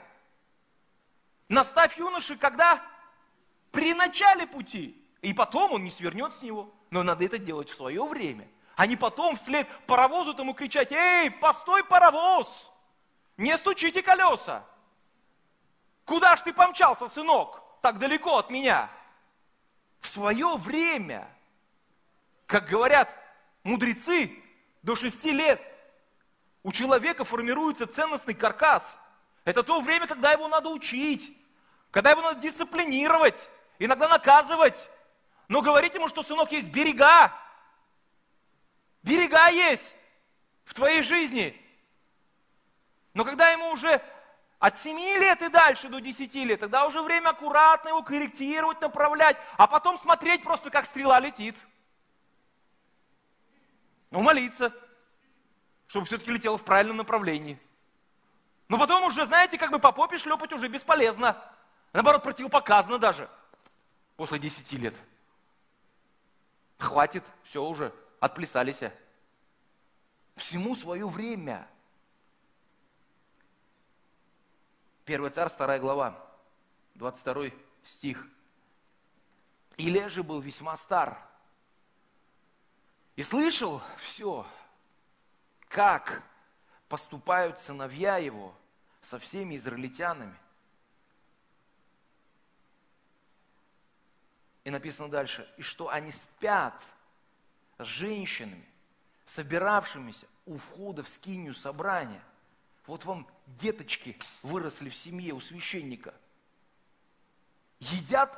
[1.48, 2.84] Наставь юноши, когда
[3.72, 6.72] при начале пути, и потом он не свернет с него.
[6.90, 8.48] Но надо это делать в свое время.
[8.74, 12.70] А не потом вслед паровозу тому кричать, эй, постой, паровоз,
[13.40, 14.64] не стучите колеса.
[16.04, 18.90] Куда ж ты помчался, сынок, так далеко от меня?
[20.00, 21.26] В свое время,
[22.46, 23.14] как говорят
[23.62, 24.36] мудрецы,
[24.82, 25.60] до шести лет
[26.62, 28.96] у человека формируется ценностный каркас.
[29.44, 31.36] Это то время, когда его надо учить,
[31.90, 33.48] когда его надо дисциплинировать,
[33.78, 34.88] иногда наказывать,
[35.48, 37.32] но говорить ему, что, сынок, есть берега.
[39.02, 39.94] Берега есть
[40.64, 41.59] в твоей жизни.
[43.14, 44.02] Но когда ему уже
[44.58, 49.36] от 7 лет и дальше до 10 лет, тогда уже время аккуратно его корректировать, направлять,
[49.56, 51.56] а потом смотреть просто, как стрела летит.
[54.10, 54.72] Ну, молиться,
[55.86, 57.58] чтобы все-таки летело в правильном направлении.
[58.68, 61.36] Но потом уже, знаете, как бы по попе шлепать уже бесполезно.
[61.92, 63.28] Наоборот, противопоказано даже
[64.16, 64.94] после 10 лет.
[66.78, 68.82] Хватит, все уже, отплясались.
[70.36, 71.66] Всему свое время.
[75.10, 76.24] Первый царь, вторая глава,
[76.94, 77.46] 22
[77.82, 78.24] стих.
[79.76, 81.18] Илия же был весьма стар.
[83.16, 84.46] И слышал все,
[85.66, 86.22] как
[86.88, 88.54] поступают сыновья его
[89.02, 90.38] со всеми израильтянами.
[94.62, 96.80] И написано дальше, и что они спят
[97.78, 98.64] с женщинами,
[99.26, 102.22] собиравшимися у входа в скинию собрания.
[102.86, 103.26] Вот вам
[103.58, 106.14] деточки выросли в семье у священника.
[107.78, 108.36] Едят,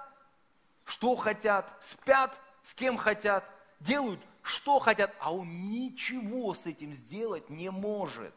[0.84, 3.48] что хотят, спят, с кем хотят,
[3.80, 8.34] делают, что хотят, а он ничего с этим сделать не может.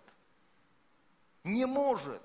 [1.43, 2.23] Не может.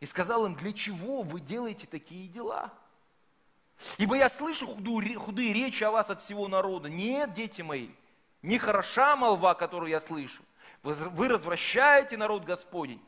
[0.00, 2.72] И сказал им, для чего вы делаете такие дела?
[3.98, 6.88] Ибо я слышу худую, худые речи о вас от всего народа.
[6.88, 7.90] Нет, дети мои,
[8.42, 10.42] не хороша молва, которую я слышу.
[10.82, 13.00] Вы, развращаете народ Господень.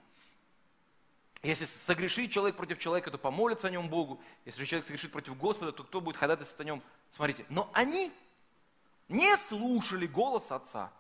[1.43, 4.21] Если согрешит человек против человека, то помолится о нем Богу.
[4.45, 6.83] Если же человек согрешит против Господа, то кто будет ходатайствовать о нем?
[7.11, 8.13] Смотрите, но они
[9.09, 10.93] не слушали голос Отца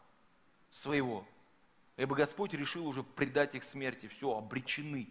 [0.71, 1.25] своего,
[1.97, 4.09] ибо Господь решил уже предать их смерти.
[4.09, 5.09] Все, обречены.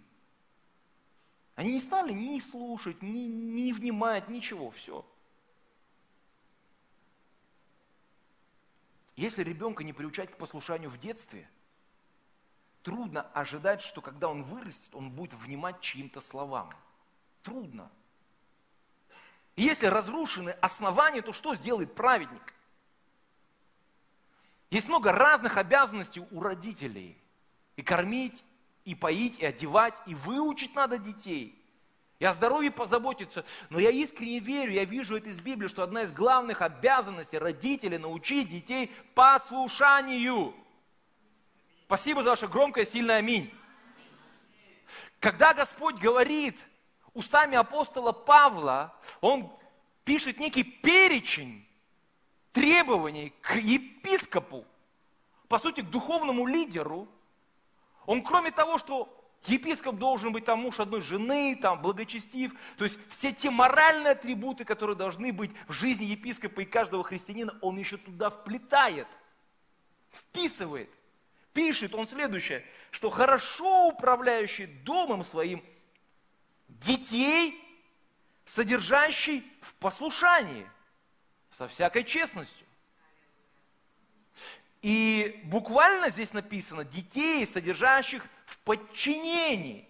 [1.56, 5.06] Они не стали ни слушать, ни, ни внимать, ничего, все.
[9.16, 11.48] Если ребенка не приучать к послушанию в детстве,
[12.84, 16.70] трудно ожидать, что когда он вырастет, он будет внимать чьим-то словам.
[17.42, 17.90] Трудно.
[19.56, 22.54] Если разрушены основания, то что сделает праведник?
[24.70, 27.18] Есть много разных обязанностей у родителей.
[27.76, 28.44] И кормить,
[28.86, 31.60] и поить, и одевать, и выучить надо детей.
[32.20, 33.46] И о здоровье позаботиться.
[33.70, 37.98] Но я искренне верю, я вижу это из Библии, что одна из главных обязанностей родителей
[37.98, 40.56] научить детей послушанию.
[41.94, 43.54] Спасибо за ваше громкое, сильное аминь.
[45.20, 46.60] Когда Господь говорит
[47.14, 49.56] устами апостола Павла, он
[50.04, 51.68] пишет некий перечень
[52.52, 54.66] требований к епископу,
[55.48, 57.08] по сути, к духовному лидеру,
[58.08, 62.54] он кроме того, что Епископ должен быть там муж одной жены, там благочестив.
[62.78, 67.56] То есть все те моральные атрибуты, которые должны быть в жизни епископа и каждого христианина,
[67.62, 69.08] он еще туда вплетает,
[70.10, 70.90] вписывает,
[71.54, 75.64] пишет он следующее, что хорошо управляющий домом своим
[76.68, 77.60] детей,
[78.46, 80.70] содержащий в послушании,
[81.52, 82.66] со всякой честностью.
[84.82, 89.88] И буквально здесь написано детей, содержащих в подчинении.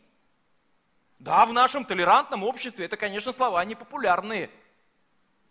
[1.17, 4.51] Да, в нашем толерантном обществе это, конечно, слова непопулярные.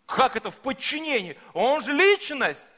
[0.05, 1.37] Как это в подчинении?
[1.53, 2.72] Он же личность.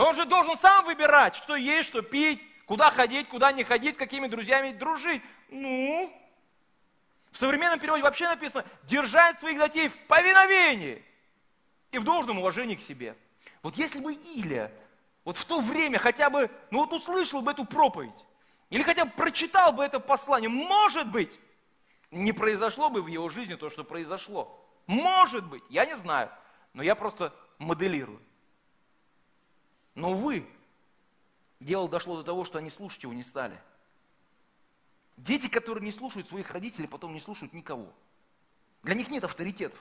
[0.00, 3.98] Он же должен сам выбирать, что есть, что пить, куда ходить, куда не ходить, с
[3.98, 5.22] какими друзьями дружить.
[5.50, 6.12] Ну,
[7.30, 11.04] в современном переводе вообще написано «держать своих детей в повиновении
[11.92, 13.14] и в должном уважении к себе».
[13.62, 14.72] Вот если бы Илия
[15.24, 18.26] вот в то время хотя бы, ну вот услышал бы эту проповедь,
[18.70, 21.38] или хотя бы прочитал бы это послание, может быть,
[22.10, 24.66] не произошло бы в его жизни то, что произошло.
[24.86, 26.30] Может быть, я не знаю,
[26.72, 28.20] но я просто моделирую.
[29.94, 30.46] Но, увы,
[31.58, 33.60] дело дошло до того, что они слушать его не стали.
[35.16, 37.92] Дети, которые не слушают своих родителей, потом не слушают никого.
[38.82, 39.78] Для них нет авторитетов.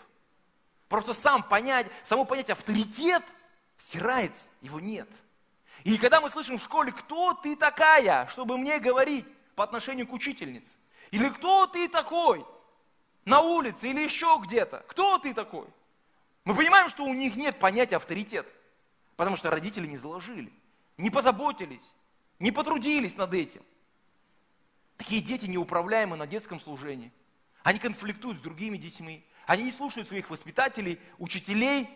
[0.89, 3.23] Просто сам понять, само понять авторитет
[3.77, 5.07] стирается, его нет.
[5.83, 10.13] И когда мы слышим в школе, кто ты такая, чтобы мне говорить по отношению к
[10.13, 10.73] учительнице?
[11.11, 12.45] Или кто ты такой
[13.23, 14.83] на улице или еще где-то?
[14.87, 15.67] Кто ты такой?
[16.43, 18.47] Мы понимаем, что у них нет понятия авторитет,
[19.19, 20.49] потому что родители не заложили,
[20.95, 21.93] не позаботились,
[22.39, 23.61] не потрудились над этим.
[24.95, 27.11] Такие дети неуправляемы на детском служении.
[27.61, 29.27] Они конфликтуют с другими детьми.
[29.45, 31.89] Они не слушают своих воспитателей, учителей.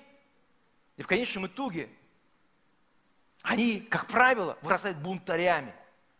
[0.98, 1.90] И в конечном итоге
[3.42, 5.74] они, как правило, вырастают бунтарями,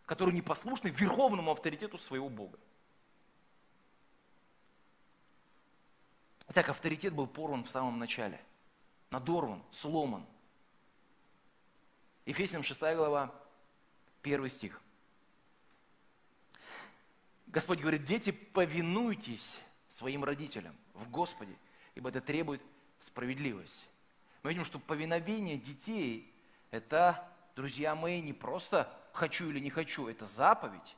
[0.06, 2.58] которые непослушны верховному авторитету своего Бога.
[6.48, 8.40] Итак, авторитет был порван в самом начале,
[9.10, 10.24] надорван, сломан.
[12.26, 13.34] Ефесянам 6 глава,
[14.22, 14.80] 1 стих.
[17.48, 19.58] Господь говорит, дети, повинуйтесь
[19.88, 21.54] своим родителям в Господе,
[21.94, 22.62] ибо это требует
[22.98, 23.86] справедливость.
[24.42, 26.32] Мы видим, что повиновение детей
[26.70, 30.96] это, друзья мои, не просто хочу или не хочу, это заповедь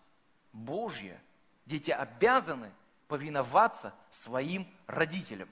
[0.53, 1.21] Божья.
[1.67, 2.73] Дети обязаны
[3.09, 5.49] повиноваться своим родителям.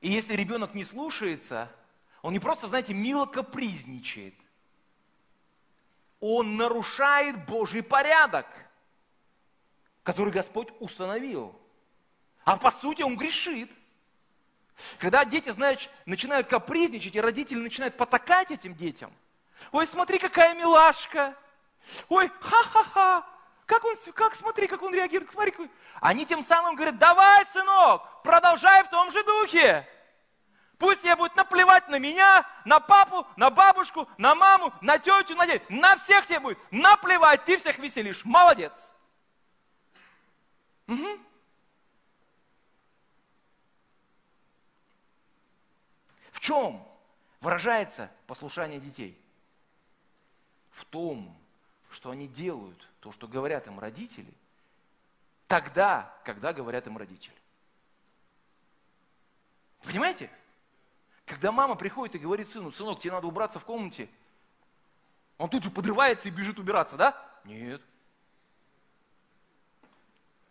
[0.00, 1.70] И если ребенок не слушается,
[2.22, 4.34] он не просто, знаете, мило капризничает.
[6.20, 8.46] Он нарушает Божий порядок,
[10.02, 11.58] который Господь установил.
[12.44, 13.70] А по сути он грешит.
[14.98, 19.12] Когда дети, знаешь, начинают капризничать, и родители начинают потакать этим детям.
[19.72, 21.36] Ой, смотри, какая милашка.
[22.08, 23.26] Ой, ха-ха-ха.
[23.70, 25.52] Как он, как, смотри, как он реагирует, смотри.
[25.52, 25.70] Какой...
[26.00, 29.88] Они тем самым говорят, давай, сынок, продолжай в том же духе.
[30.76, 35.46] Пусть тебе будет наплевать на меня, на папу, на бабушку, на маму, на тетю, на
[35.46, 35.64] дядю.
[35.68, 38.24] На всех тебе будет наплевать, ты всех веселишь.
[38.24, 38.90] Молодец.
[40.88, 41.20] Угу.
[46.32, 46.84] В чем
[47.40, 49.16] выражается послушание детей?
[50.72, 51.38] В том,
[51.88, 54.32] что они делают то, что говорят им родители,
[55.46, 57.34] тогда, когда говорят им родители.
[59.82, 60.30] Понимаете?
[61.24, 64.08] Когда мама приходит и говорит сыну, сынок, тебе надо убраться в комнате,
[65.38, 67.40] он тут же подрывается и бежит убираться, да?
[67.44, 67.80] Нет.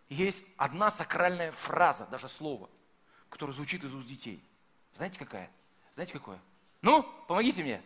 [0.08, 2.70] Есть одна сакральная фраза, даже слово,
[3.30, 4.44] которое звучит из уст детей.
[4.96, 5.52] Знаете какая?
[5.94, 6.40] Знаете какое?
[6.82, 7.84] Ну, помогите мне.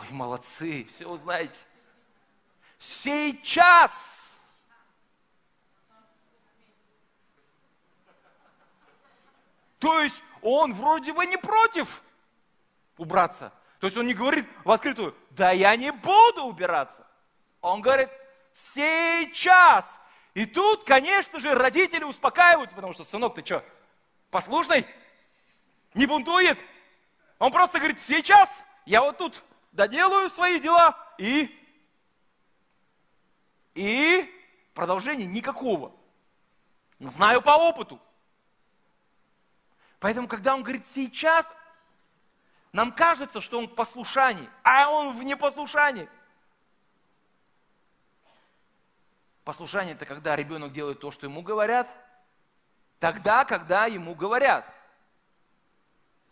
[0.00, 1.56] Ой, молодцы, все узнаете.
[2.82, 4.32] Сейчас.
[9.78, 12.02] То есть он вроде бы не против
[12.96, 13.52] убраться.
[13.78, 17.06] То есть он не говорит в открытую, да я не буду убираться.
[17.60, 18.08] Он говорит,
[18.54, 19.98] сейчас.
[20.34, 23.64] И тут, конечно же, родители успокаиваются, потому что, сынок, ты что,
[24.30, 24.86] послушный?
[25.94, 26.58] Не бунтует?
[27.38, 31.58] Он просто говорит, сейчас я вот тут доделаю свои дела и...
[33.74, 34.30] И
[34.74, 35.92] продолжения никакого.
[36.98, 38.00] Знаю по опыту.
[39.98, 41.52] Поэтому, когда он говорит сейчас,
[42.72, 46.08] нам кажется, что он в послушании, а он в непослушании.
[49.44, 51.88] Послушание– это когда ребенок делает то, что ему говорят,
[53.00, 54.66] тогда, когда ему говорят–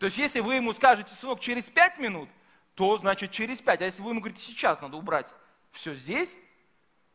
[0.01, 2.27] то есть, если вы ему скажете, сынок, через пять минут,
[2.73, 3.83] то значит через пять.
[3.83, 5.31] А если вы ему говорите, сейчас надо убрать
[5.71, 6.35] все здесь,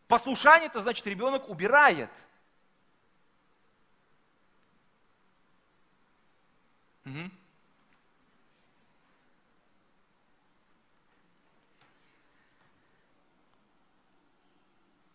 [0.09, 2.11] послушание, это значит ребенок убирает.
[7.05, 7.31] Угу.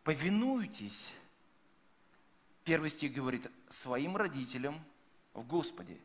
[0.04, 1.14] Повинуйтесь,
[2.64, 4.84] первый стих говорит, своим родителям
[5.34, 5.98] в Господе.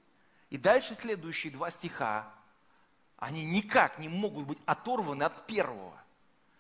[0.51, 2.33] И дальше следующие два стиха,
[3.17, 5.99] они никак не могут быть оторваны от первого.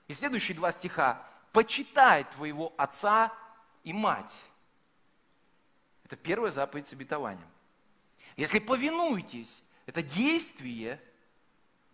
[0.09, 1.25] И следующие два стиха,
[1.57, 3.33] почитай твоего отца
[3.83, 4.45] и мать.
[6.05, 7.49] Это первая заповедь с обетованием.
[8.37, 11.01] Если повинуетесь, это действие,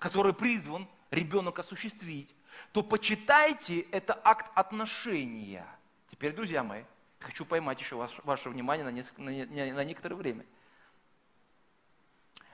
[0.00, 2.34] которое призван ребенок осуществить,
[2.72, 5.64] то почитайте это акт отношения.
[6.10, 6.82] Теперь, друзья мои,
[7.20, 10.44] хочу поймать еще ваше, ваше внимание на, несколько, на, на некоторое время.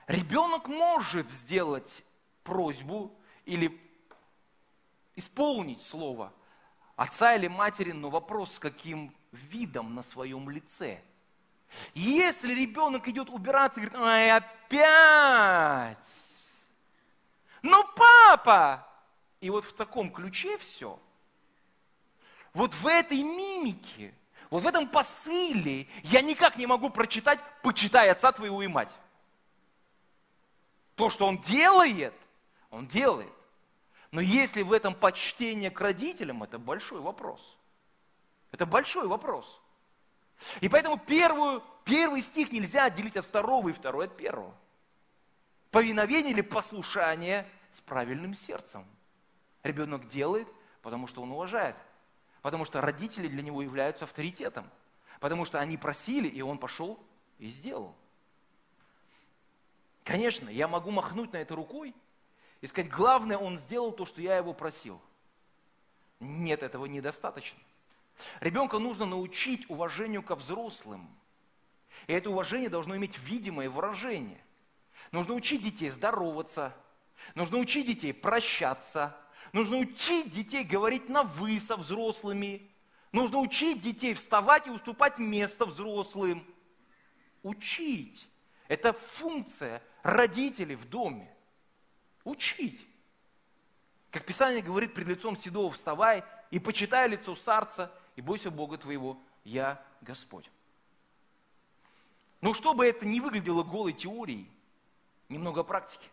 [0.05, 2.05] Ребенок может сделать
[2.43, 3.81] просьбу или
[5.15, 6.31] исполнить слово
[6.99, 11.01] отца или матери, но вопрос, с каким видом на своем лице.
[11.93, 15.97] Если ребенок идет убираться и говорит, ай, опять,
[17.61, 18.85] ну папа,
[19.39, 20.99] и вот в таком ключе все,
[22.53, 24.13] вот в этой мимике,
[24.49, 28.93] вот в этом посыле я никак не могу прочитать «почитай отца твоего и мать».
[30.95, 32.15] То, что он делает,
[32.71, 33.31] он делает.
[34.11, 37.57] Но если в этом почтение к родителям, это большой вопрос.
[38.51, 39.61] Это большой вопрос.
[40.61, 44.55] И поэтому первую, первый стих нельзя отделить от второго и второй от первого.
[45.69, 48.85] Повиновение или послушание с правильным сердцем–
[49.63, 50.47] Ребенок делает,
[50.81, 51.75] потому что он уважает.
[52.41, 54.69] Потому что родители для него являются авторитетом.
[55.19, 56.99] Потому что они просили, и он пошел
[57.39, 57.95] и сделал.
[60.05, 61.93] Конечно, я могу махнуть на это рукой
[62.61, 65.01] и сказать, главное, он сделал то, что я его просил.
[66.19, 67.59] Нет, этого недостаточно.
[68.41, 71.09] Ребенка нужно научить уважению ко взрослым.
[72.07, 74.43] И это уважение должно иметь видимое выражение.
[75.11, 76.75] Нужно учить детей здороваться,
[77.35, 79.15] нужно учить детей прощаться,
[79.51, 82.69] Нужно учить детей говорить на «вы» со взрослыми.
[83.11, 86.45] Нужно учить детей вставать и уступать место взрослым.
[87.41, 88.27] Учить.
[88.67, 91.33] Это функция родителей в доме.
[92.29, 92.79] Учить.
[94.11, 99.19] Как Писание говорит, пред лицом седого вставай и почитай лицо старца, и бойся Бога твоего,
[99.43, 100.51] я Господь.
[102.41, 104.47] Но чтобы это не выглядело голой теорией,
[105.27, 106.07] немного практики.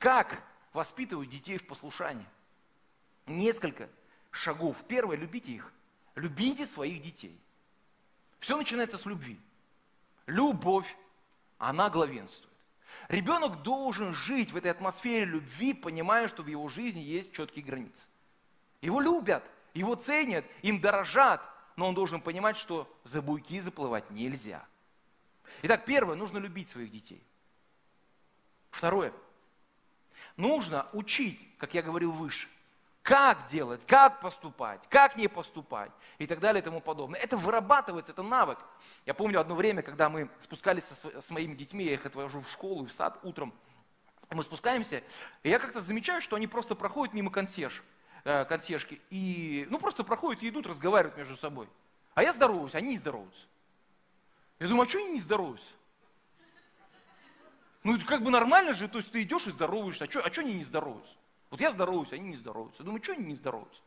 [0.00, 0.42] Как
[0.72, 2.26] воспитывают детей в послушании.
[3.26, 3.88] Несколько
[4.32, 4.84] шагов.
[4.88, 5.72] Первое, любите их.
[6.16, 7.38] Любите своих детей.
[8.40, 9.38] Все начинается с любви.
[10.26, 10.96] Любовь,
[11.58, 12.53] она главенствует.
[13.08, 18.02] Ребенок должен жить в этой атмосфере любви, понимая, что в его жизни есть четкие границы.
[18.80, 21.42] Его любят, его ценят, им дорожат,
[21.76, 24.64] но он должен понимать, что за буйки заплывать нельзя.
[25.62, 27.22] Итак, первое, нужно любить своих детей.
[28.70, 29.12] Второе,
[30.36, 32.48] нужно учить, как я говорил выше,
[33.04, 37.20] как делать, как поступать, как не поступать и так далее и тому подобное.
[37.20, 38.58] Это вырабатывается, это навык.
[39.04, 42.50] Я помню одно время, когда мы спускались со, с моими детьми, я их отвожу в
[42.50, 43.52] школу и в сад утром,
[44.30, 45.02] мы спускаемся,
[45.42, 47.82] и я как-то замечаю, что они просто проходят мимо консьерж,
[48.24, 51.68] э, консьержки, и ну просто проходят и идут, разговаривают между собой.
[52.14, 53.46] А я здороваюсь, они не здороваются.
[54.60, 55.70] Я думаю, а что они не здороваются?
[57.82, 60.30] Ну, это как бы нормально же, то есть ты идешь и здороваешься, а что, а
[60.40, 61.14] они не здороваются?
[61.50, 62.82] Вот я здороваюсь, они не здороваются.
[62.82, 63.82] Думаю, что они не здороваются?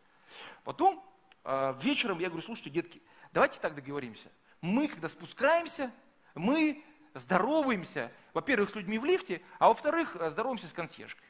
[0.64, 1.04] Потом
[1.44, 3.02] э, вечером я говорю, слушайте, детки,
[3.34, 4.30] давайте так договоримся.
[4.62, 5.92] Мы, когда спускаемся,
[6.36, 6.84] мы
[7.14, 11.28] здороваемся, во-первых, с людьми в лифте, а во-вторых, здороваемся с консьержкой.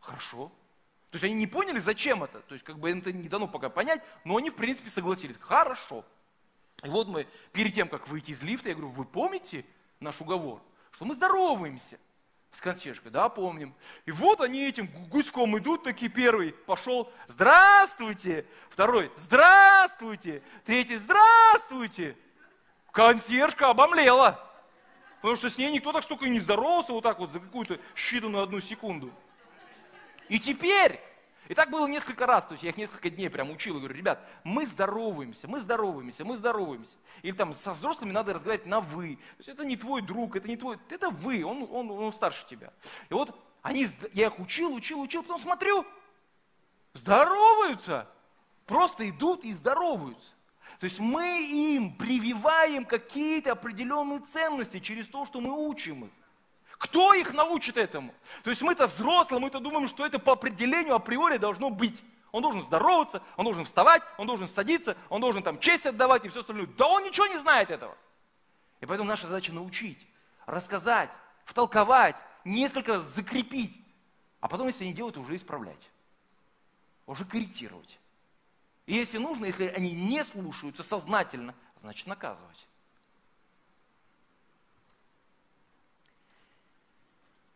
[0.00, 0.52] Хорошо.
[1.10, 2.40] То есть они не поняли, зачем это.
[2.40, 5.36] То есть как бы это не дано пока понять, но они в принципе согласились.
[5.40, 6.04] Хорошо.
[6.82, 9.64] И вот мы перед тем, как выйти из лифта, я говорю, вы помните
[10.00, 10.60] наш уговор?
[10.92, 11.98] Что мы здороваемся
[12.56, 13.74] с консьержкой, да, помним.
[14.06, 22.16] И вот они этим гуськом идут, такие первый пошел, здравствуйте, второй, здравствуйте, третий, здравствуйте.
[22.92, 24.42] Консьержка обомлела,
[25.16, 28.42] потому что с ней никто так столько не здоровался вот так вот за какую-то считанную
[28.42, 29.12] одну секунду.
[30.30, 30.98] И теперь
[31.48, 33.94] и так было несколько раз, то есть я их несколько дней прям учил и говорю,
[33.94, 36.96] ребят, мы здороваемся, мы здороваемся, мы здороваемся.
[37.22, 39.16] Или там со взрослыми надо разговаривать на вы.
[39.16, 42.46] То есть это не твой друг, это не твой, это вы, он, он, он старше
[42.46, 42.72] тебя.
[43.08, 45.86] И вот они, я их учил, учил, учил, потом смотрю,
[46.94, 48.08] здороваются.
[48.66, 50.32] Просто идут и здороваются.
[50.80, 56.10] То есть мы им прививаем какие-то определенные ценности через то, что мы учим их.
[56.78, 58.14] Кто их научит этому?
[58.44, 62.02] То есть мы-то взрослые, мы-то думаем, что это по определению априори должно быть.
[62.32, 66.28] Он должен здороваться, он должен вставать, он должен садиться, он должен там честь отдавать и
[66.28, 66.66] все остальное.
[66.66, 67.96] Да он ничего не знает этого.
[68.80, 70.06] И поэтому наша задача научить,
[70.44, 71.10] рассказать,
[71.44, 73.74] втолковать, несколько раз закрепить.
[74.40, 75.90] А потом, если они делают, уже исправлять.
[77.06, 77.98] Уже корректировать.
[78.84, 82.66] И если нужно, если они не слушаются сознательно, значит наказывать.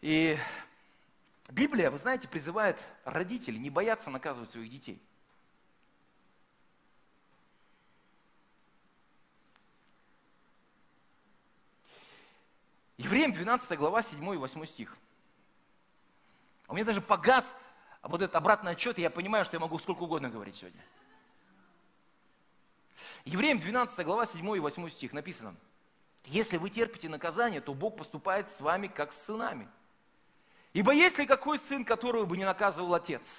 [0.01, 0.39] И
[1.51, 5.03] Библия, вы знаете, призывает родителей не бояться наказывать своих детей.
[12.97, 14.97] Евреям 12 глава, 7 и 8 стих.
[16.69, 17.55] У меня даже погас
[18.03, 20.83] вот этот обратный отчет, и я понимаю, что я могу сколько угодно говорить сегодня.
[23.25, 25.57] Евреям 12 глава, 7 и 8 стих написано.
[26.27, 29.69] Если вы терпите наказание, то Бог поступает с вами, как с сынами–
[30.73, 33.39] Ибо есть ли какой сын, которого бы не наказывал отец?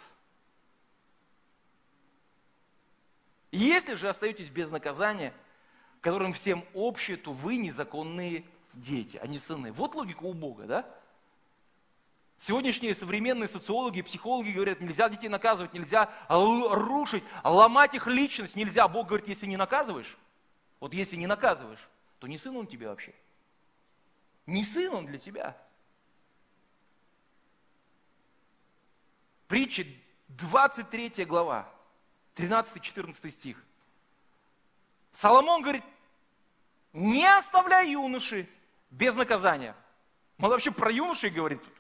[3.51, 5.33] Если же остаетесь без наказания,
[6.01, 9.71] которым всем общее, то вы незаконные дети, а не сыны.
[9.71, 10.85] Вот логика у Бога, да?
[12.39, 18.87] Сегодняшние современные социологи, психологи говорят, нельзя детей наказывать, нельзя рушить, ломать их личность, нельзя.
[18.87, 20.17] Бог говорит, если не наказываешь,
[20.79, 21.87] вот если не наказываешь,
[22.19, 23.13] то не сын он тебе вообще.
[24.47, 25.55] Не сын он для тебя.
[29.51, 29.85] Притча
[30.29, 31.69] 23 глава,
[32.37, 33.61] 13-14 стих.
[35.11, 35.83] Соломон говорит,
[36.93, 38.47] не оставляй юноши
[38.91, 39.75] без наказания.
[40.39, 41.73] Он вообще про юношей говорит тут.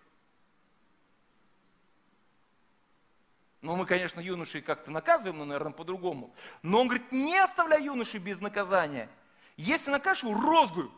[3.61, 6.35] Ну, мы, конечно, юношей как-то наказываем, но, наверное, по-другому.
[6.63, 9.09] Но он говорит, не оставляй юношей без наказания.
[9.55, 10.91] Если накажешь его, розгую.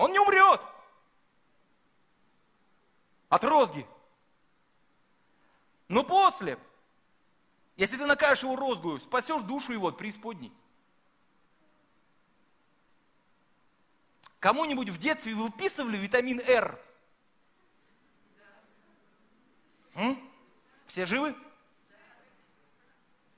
[0.00, 0.18] Он не
[3.30, 3.86] от розги.
[5.88, 6.58] Но после,
[7.76, 10.52] если ты накажешь его розгую, спасешь душу его от преисподней.
[14.40, 16.78] Кому-нибудь в детстве выписывали витамин R?
[19.94, 20.30] М?
[20.86, 21.36] Все живы?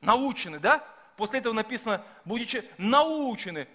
[0.00, 0.78] Научены, да?
[1.16, 3.68] После этого написано, будучи научены,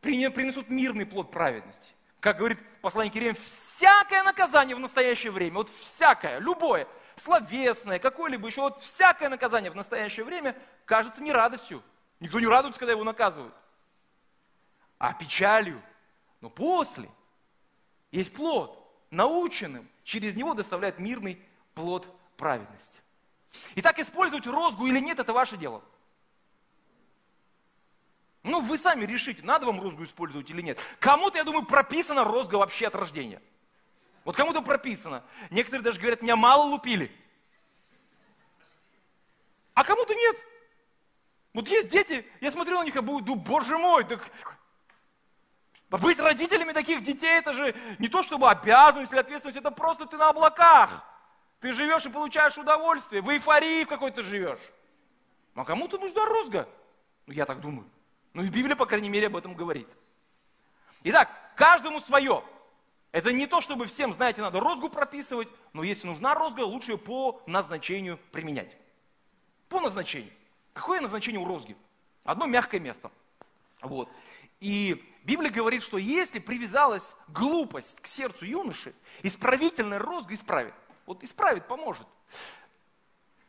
[0.00, 6.38] принесут мирный плод праведности как говорит посланник Иеремия, всякое наказание в настоящее время, вот всякое,
[6.38, 11.82] любое, словесное, какое-либо еще, вот всякое наказание в настоящее время кажется не радостью.
[12.20, 13.54] Никто не радуется, когда его наказывают,
[14.98, 15.82] а печалью.
[16.42, 17.08] Но после
[18.10, 18.76] есть плод,
[19.10, 21.42] наученным, через него доставляет мирный
[21.74, 22.06] плод
[22.36, 23.00] праведности.
[23.76, 25.82] Итак, использовать розгу или нет, это ваше дело.
[28.42, 30.78] Ну, вы сами решите, надо вам розгу использовать или нет.
[30.98, 33.42] Кому-то, я думаю, прописана розга вообще от рождения.
[34.24, 35.24] Вот кому-то прописано.
[35.50, 37.12] Некоторые даже говорят, меня мало лупили.
[39.74, 40.36] А кому-то нет.
[41.52, 44.30] Вот есть дети, я смотрю на них и буду, боже мой, так
[45.88, 50.16] быть родителями таких детей, это же не то чтобы обязанность или ответственность, это просто ты
[50.16, 51.04] на облаках.
[51.60, 54.60] Ты живешь и получаешь удовольствие, в эйфории в какой-то живешь.
[55.54, 56.68] А кому-то нужна розга.
[57.26, 57.90] Ну, я так думаю.
[58.32, 59.88] Ну и Библия, по крайней мере, об этом говорит.
[61.04, 62.44] Итак, каждому свое.
[63.12, 66.98] Это не то, чтобы всем, знаете, надо розгу прописывать, но если нужна розга, лучше ее
[66.98, 68.76] по назначению применять.
[69.68, 70.32] По назначению.
[70.72, 71.76] Какое назначение у розги?
[72.22, 73.10] Одно мягкое место.
[73.80, 74.08] Вот.
[74.60, 80.74] И Библия говорит, что если привязалась глупость к сердцу юноши, исправительная розга исправит.
[81.06, 82.06] Вот исправит, поможет.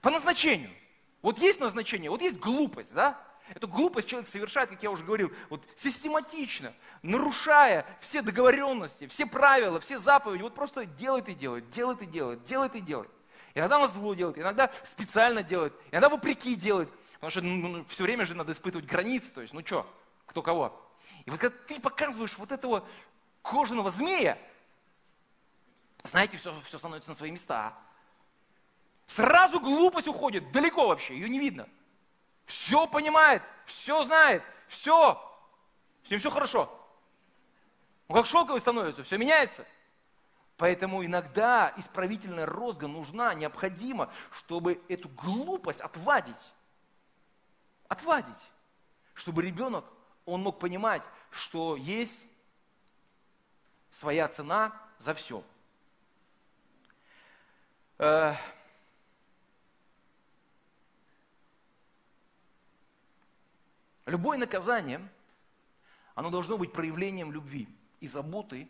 [0.02, 0.72] По назначению.
[1.22, 3.22] Вот есть назначение, вот есть глупость, да?
[3.54, 9.80] Эту глупость человек совершает, как я уже говорил, вот систематично, нарушая все договоренности, все правила,
[9.80, 10.42] все заповеди.
[10.42, 13.12] Вот просто делает и делает, делает и делает, делает и делает.
[13.54, 16.90] Иногда на зло делает, иногда специально делает, иногда вопреки делает.
[17.16, 19.86] Потому что ну, ну, все время же надо испытывать границы, то есть, ну что,
[20.26, 20.90] кто кого.
[21.26, 22.88] И вот когда ты показываешь вот этого
[23.42, 24.38] кожаного змея,
[26.04, 27.78] знаете, все, все становится на свои места.
[29.08, 31.68] Сразу глупость уходит, далеко вообще, ее не видно
[32.46, 35.22] все понимает, все знает, все,
[36.04, 36.78] с ним все хорошо.
[38.08, 39.66] Он как шелковый становится, все меняется.
[40.58, 46.54] Поэтому иногда исправительная розга нужна, необходима, чтобы эту глупость отвадить.
[47.88, 48.52] Отвадить.
[49.14, 49.86] Чтобы ребенок,
[50.26, 52.26] он мог понимать, что есть
[53.90, 55.44] своя цена за все.
[64.06, 65.02] Любое наказание
[66.16, 67.68] оно должно быть проявлением любви
[68.00, 68.68] и заботы,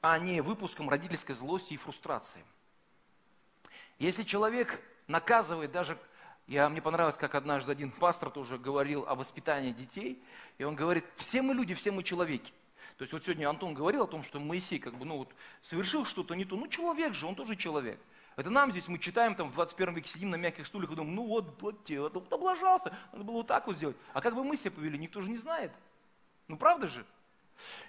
[0.00, 2.44] а не выпуском родительской злости и фрустрации.
[3.98, 5.98] Если человек наказывает даже
[6.46, 10.22] я, мне понравилось, как однажды один пастор тоже говорил о воспитании детей,
[10.58, 12.52] и он говорит, все мы люди, все мы человеки.
[12.98, 16.04] То есть вот сегодня Антон говорил о том, что Моисей как бы, ну вот, совершил
[16.04, 16.56] что-то не то.
[16.56, 17.98] Ну человек же, он тоже человек.
[18.36, 21.14] Это нам здесь, мы читаем там в 21 веке, сидим на мягких стульях и думаем,
[21.14, 23.96] ну вот, вот вот облажался, надо было вот так вот сделать.
[24.12, 25.72] А как бы мы себя повели, никто же не знает.
[26.48, 27.06] Ну правда же?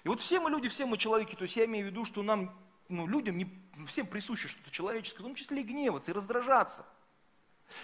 [0.04, 2.22] И вот все мы люди, все мы человеки, то есть я имею в виду, что
[2.22, 2.56] нам,
[2.88, 3.46] ну людям, не,
[3.86, 6.86] всем присуще что-то человеческое, в том числе и гневаться, и раздражаться.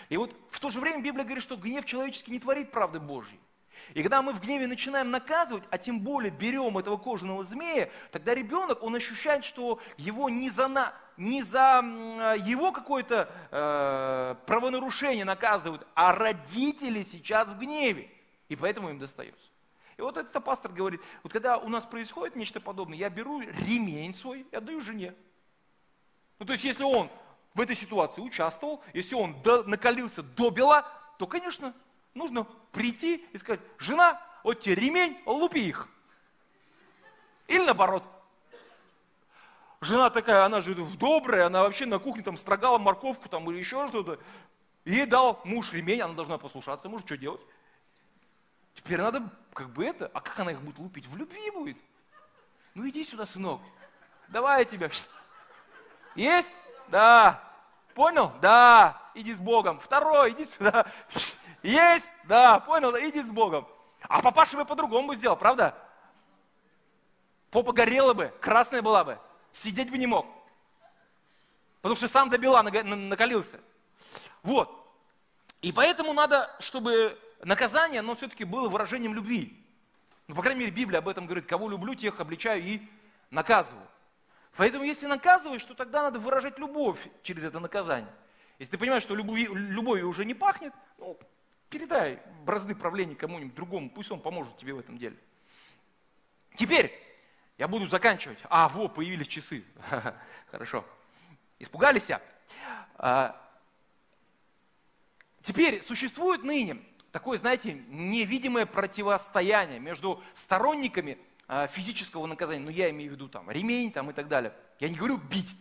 [0.09, 3.41] И вот в то же время Библия говорит, что гнев человеческий не творит правды Божьей.
[3.95, 8.35] И когда мы в гневе начинаем наказывать, а тем более берем этого кожаного змея, тогда
[8.35, 11.81] ребенок, он ощущает, что его не за, на, не за
[12.45, 18.11] его какое-то э, правонарушение наказывают, а родители сейчас в гневе.
[18.49, 19.49] И поэтому им достается.
[19.97, 24.15] И вот этот пастор говорит, вот когда у нас происходит нечто подобное, я беру ремень
[24.15, 25.15] свой и отдаю жене.
[26.39, 27.09] Ну то есть если он
[27.55, 31.73] в этой ситуации участвовал, если он до, накалился до бела, то, конечно,
[32.15, 35.89] нужно прийти и сказать, жена, вот тебе ремень, лупи их.
[37.47, 38.03] Или наоборот.
[39.83, 43.89] Жена такая, она же добрая, она вообще на кухне там строгала морковку там или еще
[43.89, 44.21] что-то.
[44.85, 47.41] Ей дал муж ремень, она должна послушаться, муж что делать?
[48.75, 51.09] Теперь надо как бы это, а как она их будет лупить?
[51.09, 51.77] В любви будет.
[52.75, 53.61] Ну иди сюда, сынок.
[54.29, 54.89] Давай я тебя.
[56.15, 56.57] Есть?
[56.87, 57.43] Да.
[57.95, 58.33] Понял?
[58.41, 59.03] Да.
[59.15, 59.81] Иди с Богом.
[59.81, 60.87] Второй, иди сюда.
[61.65, 62.09] Есть?
[62.23, 62.61] Да.
[62.61, 62.97] Понял?
[62.97, 63.67] Иди с Богом.
[64.03, 65.77] А папаша бы по-другому бы сделал, правда?
[67.51, 69.19] Попа горела бы, красная была бы.
[69.53, 70.27] Сидеть бы не мог.
[71.81, 73.61] Потому что сам до бела накалился.
[74.43, 74.79] Вот.
[75.61, 79.59] И поэтому надо, чтобы наказание, оно все-таки было выражением любви.
[80.29, 82.83] Ну, по крайней мере, Библия об этом говорит, кого люблю, тех обличаю и
[83.31, 83.87] наказываю.
[84.57, 88.13] Поэтому, если наказываешь, то тогда надо выражать любовь через это наказание.
[88.59, 91.19] Если ты понимаешь, что любовью, любовью уже не пахнет, ну,
[91.69, 95.17] передай бразды правления кому-нибудь другому, пусть он поможет тебе в этом деле.
[96.55, 96.93] Теперь
[97.63, 98.41] я буду заканчивать.
[98.51, 99.65] А, во, появились часы.
[100.51, 100.85] Хорошо.
[101.61, 102.11] Испугались?
[102.97, 103.41] А,
[105.43, 106.79] теперь существует ныне
[107.13, 113.49] такое, знаете, невидимое противостояние между сторонниками а, физического наказания, ну я имею в виду там
[113.49, 114.53] ремень там и так далее.
[114.81, 115.55] Я не говорю бить,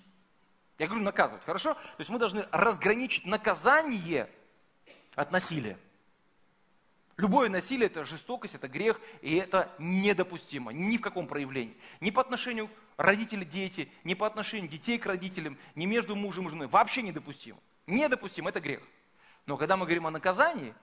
[0.79, 1.75] я говорю наказывать, хорошо?
[1.75, 4.27] То есть мы должны разграничить наказание
[5.13, 5.77] от насилия.
[7.21, 11.77] Любое насилие это жестокость, это грех, и это недопустимо ни в каком проявлении.
[11.99, 12.67] Ни по отношению
[12.97, 16.65] родителей дети, ни по отношению детей к родителям, ни между мужем и женой.
[16.65, 17.59] Вообще недопустимо.
[17.85, 18.81] Недопустимо, это грех.
[19.45, 20.73] Но когда мы говорим о наказании,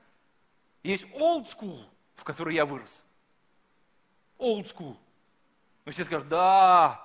[0.84, 1.84] есть old school,
[2.14, 3.02] в которой я вырос
[4.38, 4.96] old school.
[5.86, 7.04] Но все скажут, да,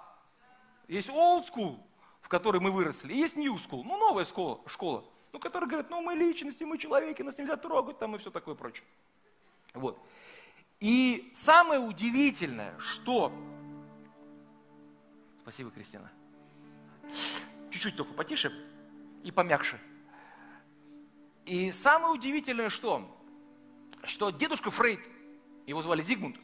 [0.88, 1.80] есть old school,
[2.22, 5.04] в которой мы выросли, и есть new school, ну новая школа, школа
[5.34, 8.54] ну, которая говорит, ну мы личности, мы человеки, нас нельзя трогать там и все такое
[8.54, 8.86] прочее.
[9.74, 9.99] Вот.
[10.80, 13.34] И самое удивительное, что...
[15.39, 16.11] Спасибо, Кристина.
[17.71, 18.53] Чуть-чуть только потише
[19.24, 19.80] и помягче.
[21.45, 23.19] И самое удивительное, что,
[24.03, 24.99] что дедушка Фрейд,
[25.65, 26.38] его звали Зигмунд,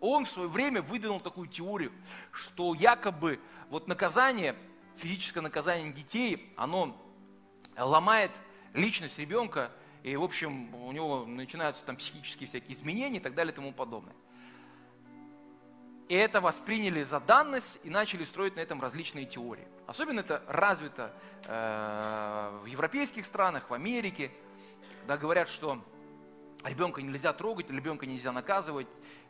[0.00, 1.92] он в свое время выдвинул такую теорию,
[2.30, 3.40] что якобы
[3.70, 4.54] вот наказание,
[4.96, 6.96] физическое наказание детей, оно
[7.76, 8.30] ломает
[8.74, 9.72] личность ребенка,
[10.02, 13.72] и, в общем, у него начинаются там психические всякие изменения и так далее и тому
[13.72, 14.14] подобное.
[16.08, 19.66] И это восприняли за данность и начали строить на этом различные теории.
[19.86, 21.12] Особенно это развито
[21.44, 24.30] э, в европейских странах, в Америке,
[25.00, 25.84] когда говорят, что
[26.64, 28.88] ребенка нельзя трогать, ребенка нельзя наказывать,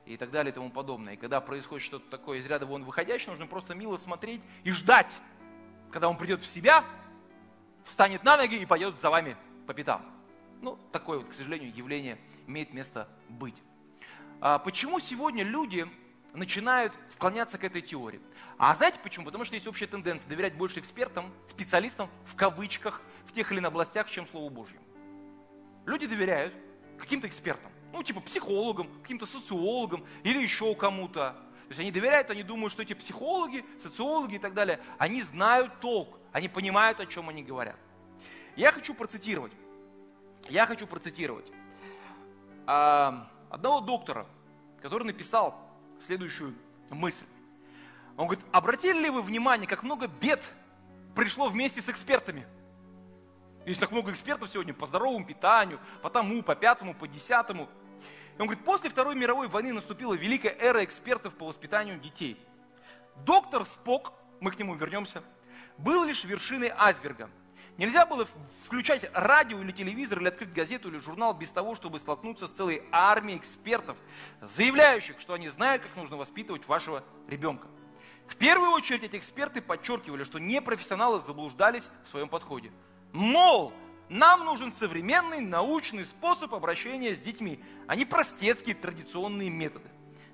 [0.09, 1.15] и так далее и тому подобное.
[1.15, 5.21] И когда происходит что-то такое из ряда вон выходящее, нужно просто мило смотреть и ждать,
[5.93, 6.85] когда он придет в себя,
[7.85, 10.18] встанет на ноги и пойдет за вами по пятам.
[10.61, 13.63] Ну, такое вот, к сожалению, явление имеет место быть.
[14.41, 15.87] А почему сегодня люди
[16.35, 18.21] начинают склоняться к этой теории?
[18.57, 19.27] А знаете почему?
[19.27, 23.69] Потому что есть общая тенденция доверять больше экспертам, специалистам, в кавычках, в тех или иных
[23.69, 24.85] областях, чем Слову Божьему.
[25.87, 26.55] Люди доверяют
[26.99, 31.37] каким-то экспертам ну, типа психологам, каким-то социологам или еще кому-то.
[31.65, 35.81] То есть они доверяют, они думают, что эти психологи, социологи и так далее, они знают
[35.81, 37.77] толк, они понимают, о чем они говорят.
[38.57, 39.53] Я хочу процитировать,
[40.49, 41.47] я хочу процитировать
[42.67, 44.27] а, одного доктора,
[44.83, 45.55] который написал
[46.01, 46.55] следующую
[46.91, 47.27] мысль.
[48.17, 50.53] Он говорит, обратили ли вы внимание, как много бед
[51.15, 52.47] пришло вместе с экспертами?
[53.65, 57.69] Есть так много экспертов сегодня по здоровому питанию, по тому, по пятому, по десятому.
[58.37, 62.41] И он говорит, после Второй мировой войны наступила великая эра экспертов по воспитанию детей.
[63.25, 65.23] Доктор Спок, мы к нему вернемся,
[65.77, 67.31] был лишь вершиной айсберга.
[67.79, 68.27] Нельзя было
[68.65, 72.83] включать радио или телевизор, или открыть газету или журнал без того, чтобы столкнуться с целой
[72.91, 73.97] армией экспертов,
[74.41, 77.69] заявляющих, что они знают, как нужно воспитывать вашего ребенка.
[78.27, 82.73] В первую очередь эти эксперты подчеркивали, что непрофессионалы заблуждались в своем подходе.
[83.13, 83.73] Мол,
[84.09, 89.89] нам нужен современный научный способ обращения с детьми, а не простецкие традиционные методы.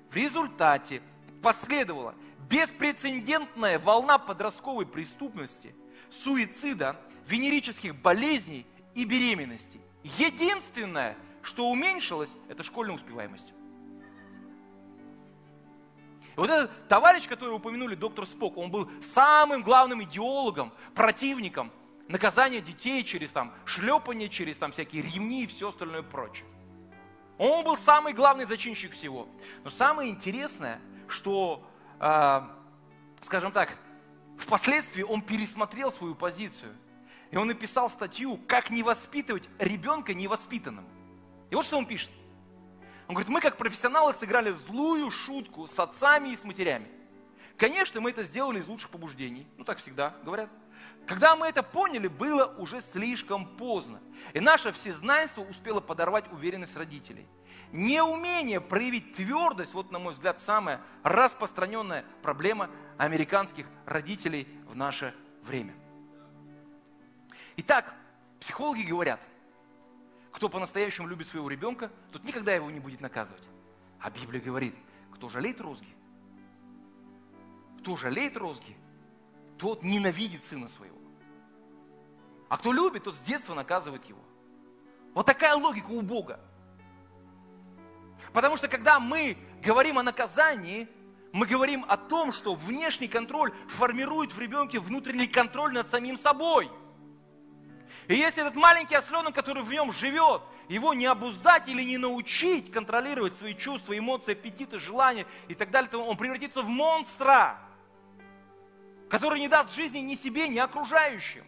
[0.09, 1.03] В результате
[1.43, 2.15] последовала
[2.49, 5.75] беспрецедентная волна подростковой преступности,
[6.09, 9.81] суицида, венерических болезней и беременностей.
[10.03, 13.53] Единственное, что уменьшилось, это школьная успеваемость.
[16.35, 21.71] И вот этот товарищ, который упомянули, доктор Спок, он был самым главным идеологом, противником
[22.07, 26.45] наказания детей через там шлепание, через там всякие ремни и все остальное прочее.
[27.37, 29.27] Он был самый главный зачинщик всего.
[29.63, 31.67] Но самое интересное, что,
[31.99, 32.41] э,
[33.21, 33.77] скажем так,
[34.37, 36.73] впоследствии он пересмотрел свою позицию.
[37.31, 40.85] И он написал статью «Как не воспитывать ребенка невоспитанным».
[41.49, 42.11] И вот что он пишет.
[43.07, 46.87] Он говорит, мы как профессионалы сыграли злую шутку с отцами и с матерями.
[47.57, 49.47] Конечно, мы это сделали из лучших побуждений.
[49.57, 50.49] Ну, так всегда говорят.
[51.05, 54.01] Когда мы это поняли, было уже слишком поздно.
[54.33, 57.27] И наше всезнайство успело подорвать уверенность родителей.
[57.71, 65.13] Неумение проявить твердость, вот, на мой взгляд, самая распространенная проблема американских родителей в наше
[65.43, 65.73] время.
[67.57, 67.93] Итак,
[68.39, 69.19] психологи говорят,
[70.31, 73.43] кто по-настоящему любит своего ребенка, тот никогда его не будет наказывать.
[73.99, 74.75] А Библия говорит,
[75.13, 75.95] кто жалеет розги,
[77.79, 78.75] кто жалеет розги,
[79.57, 80.97] тот ненавидит сына своего.
[82.49, 84.21] А кто любит, тот с детства наказывает его.
[85.13, 86.39] Вот такая логика у Бога.
[88.33, 90.89] Потому что когда мы говорим о наказании,
[91.31, 96.69] мы говорим о том, что внешний контроль формирует в ребенке внутренний контроль над самим собой.
[98.07, 102.71] И если этот маленький осленок, который в нем живет, его не обуздать или не научить
[102.71, 107.59] контролировать свои чувства, эмоции, аппетиты, желания и так далее, то он превратится в монстра,
[109.09, 111.45] который не даст жизни ни себе, ни окружающим.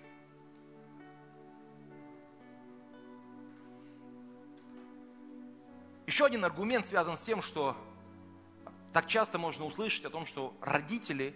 [6.07, 7.77] Еще один аргумент связан с тем, что
[8.93, 11.35] так часто можно услышать о том, что родители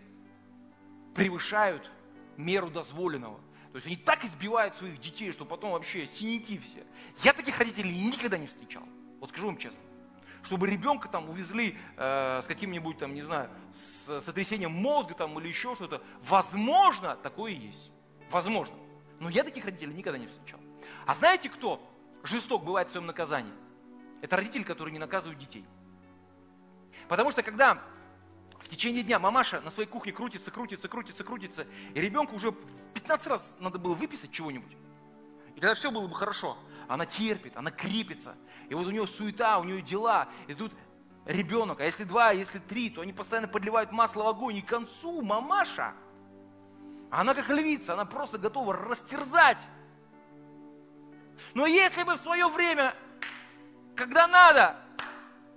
[1.14, 1.92] превышают
[2.38, 3.40] меру дозволенного.
[3.72, 6.84] То есть они так избивают своих детей, что потом вообще синяки все.
[7.24, 8.84] Я таких родителей никогда не встречал.
[9.20, 9.80] Вот скажу вам честно.
[10.44, 15.48] Чтобы ребенка там увезли э, с каким-нибудь там, не знаю, с сотрясением мозга там или
[15.48, 16.02] еще что-то.
[16.28, 17.92] Возможно, такое есть.
[18.30, 18.76] Возможно.
[19.20, 20.60] Но я таких родителей никогда не встречал.
[21.06, 21.82] А знаете, кто
[22.24, 23.54] жесток бывает в своем наказании?
[24.22, 25.66] Это родители, которые не наказывают детей.
[27.08, 27.82] Потому что когда
[28.62, 32.54] в течение дня мамаша на своей кухне крутится, крутится, крутится, крутится, и ребенку уже
[32.94, 34.72] 15 раз надо было выписать чего-нибудь,
[35.56, 36.58] и тогда все было бы хорошо.
[36.88, 38.36] Она терпит, она крепится,
[38.70, 40.74] и вот у нее суета, у нее дела, и тут
[41.26, 44.68] ребенок, а если два, если три, то они постоянно подливают масло в огонь, и к
[44.68, 45.94] концу мамаша,
[47.10, 49.68] она как львица, она просто готова растерзать.
[51.54, 52.96] Но если бы в свое время
[53.96, 54.76] когда надо,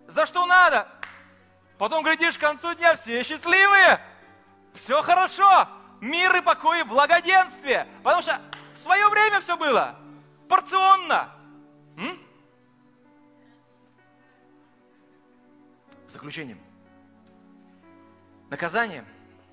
[0.06, 0.88] за что надо.
[1.84, 4.00] Потом, глядишь, к концу дня все счастливые,
[4.72, 5.68] все хорошо,
[6.00, 7.86] мир и покой и благоденствие.
[8.02, 8.40] Потому что
[8.72, 9.94] в свое время все было
[10.48, 11.30] порционно.
[11.98, 12.18] М?
[16.06, 16.56] В заключение.
[18.48, 19.04] Наказание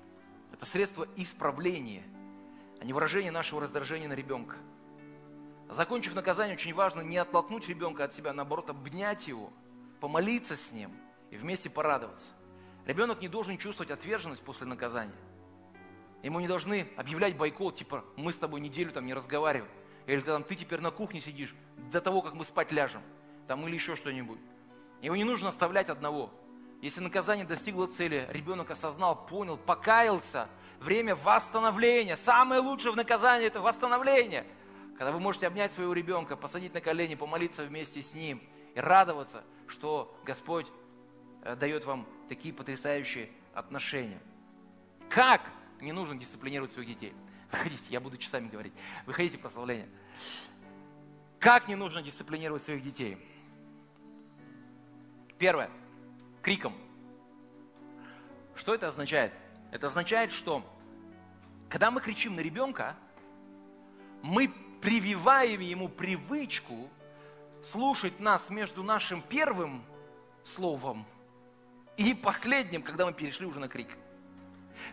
[0.54, 2.02] –это средство исправления,
[2.80, 4.56] а не выражение нашего раздражения на ребенка–
[5.68, 9.50] Закончив наказание, очень важно не оттолкнуть ребенка от себя, а наоборот, обнять его,
[10.00, 10.92] помолиться с ним
[11.32, 12.30] и вместе порадоваться.
[12.86, 15.16] Ребенок не должен чувствовать отверженность после наказания.
[16.22, 19.70] Ему не должны объявлять бойкот, типа, мы с тобой неделю там не разговариваем.
[20.06, 21.54] Или там, ты теперь на кухне сидишь
[21.90, 23.02] до того, как мы спать ляжем.
[23.48, 24.38] Там, или еще что-нибудь.
[25.00, 26.30] Его не нужно оставлять одного.
[26.80, 30.48] Если наказание достигло цели, ребенок осознал, понял, покаялся,
[30.80, 32.16] время восстановления.
[32.16, 34.46] Самое лучшее в наказании– это восстановление–
[35.02, 38.40] когда вы можете обнять своего ребенка, посадить на колени, помолиться вместе с ним
[38.74, 40.66] и радоваться, что Господь
[41.42, 44.20] дает вам такие потрясающие отношения.
[45.08, 45.42] Как
[45.80, 47.14] не нужно дисциплинировать своих детей?
[47.50, 48.72] Выходите, я буду часами говорить.
[49.04, 49.88] Выходите прославление.
[51.38, 53.18] Как не нужно дисциплинировать своих детей?
[55.38, 55.70] Первое.
[56.40, 56.74] Криком.
[58.54, 59.32] Что это означает?
[59.70, 60.64] Это означает, что
[61.68, 62.96] когда мы кричим на ребенка,
[64.22, 66.88] мы прививаем ему привычку
[67.62, 69.84] слушать нас между нашим первым
[70.44, 71.04] словом.
[72.02, 73.90] И последним, когда мы перешли уже на крик.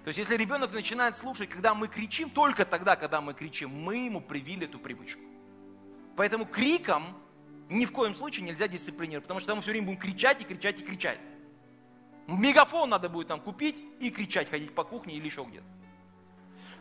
[0.04, 4.06] То есть, если ребенок начинает слушать, когда мы кричим, только тогда, когда мы кричим, мы
[4.06, 5.22] ему привили эту привычку.
[6.16, 7.18] Поэтому криком
[7.68, 10.80] ни в коем случае нельзя дисциплинировать, потому что мы все время будем кричать и кричать
[10.82, 11.20] и кричать.
[12.28, 15.66] Мегафон надо будет там купить и кричать, ходить по кухне или еще где-то.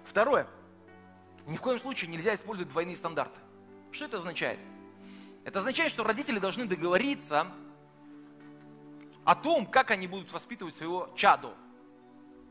[0.05, 0.47] Второе.
[1.47, 3.41] Ни в коем случае нельзя использовать двойные стандарты.
[3.93, 4.59] Что это означает?
[5.45, 7.47] Это означает, что родители должны договориться
[9.29, 11.53] о том, как они будут воспитывать своего чаду.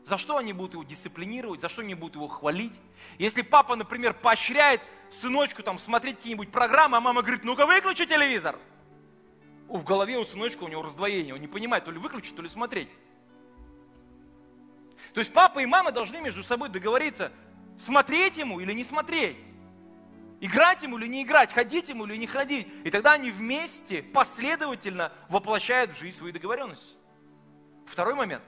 [0.04, 2.72] За что они будут его дисциплинировать, за что они будут его хвалить.
[3.18, 8.60] Если папа, например, поощряет сыночку там смотреть какие-нибудь программы, а мама говорит, ну-ка выключи телевизор.
[9.66, 12.48] В голове у сыночка у него раздвоение, он не понимает, то ли выключить, то ли
[12.48, 12.90] смотреть.
[15.14, 17.32] То есть папа и мама должны между собой договориться,
[17.84, 19.36] смотреть ему или не смотреть.
[20.40, 22.68] Играть ему или не играть, ходить ему или не ходить.
[22.84, 26.94] И тогда они вместе последовательно воплощают в жизнь свои договоренности.
[27.86, 28.44] Второй момент.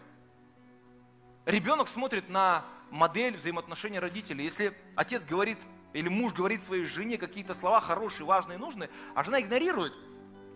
[1.47, 4.45] Ребенок смотрит на модель взаимоотношений родителей.
[4.45, 5.59] Если отец говорит,
[5.93, 9.93] или муж говорит своей жене какие-то слова хорошие, важные, нужные, а жена игнорирует,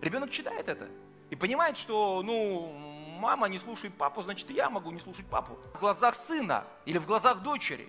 [0.01, 0.89] ребенок читает это.
[1.31, 2.73] И понимает, что, ну,
[3.19, 5.59] мама не слушает папу, значит, и я могу не слушать папу.
[5.75, 7.89] В глазах сына или в глазах дочери.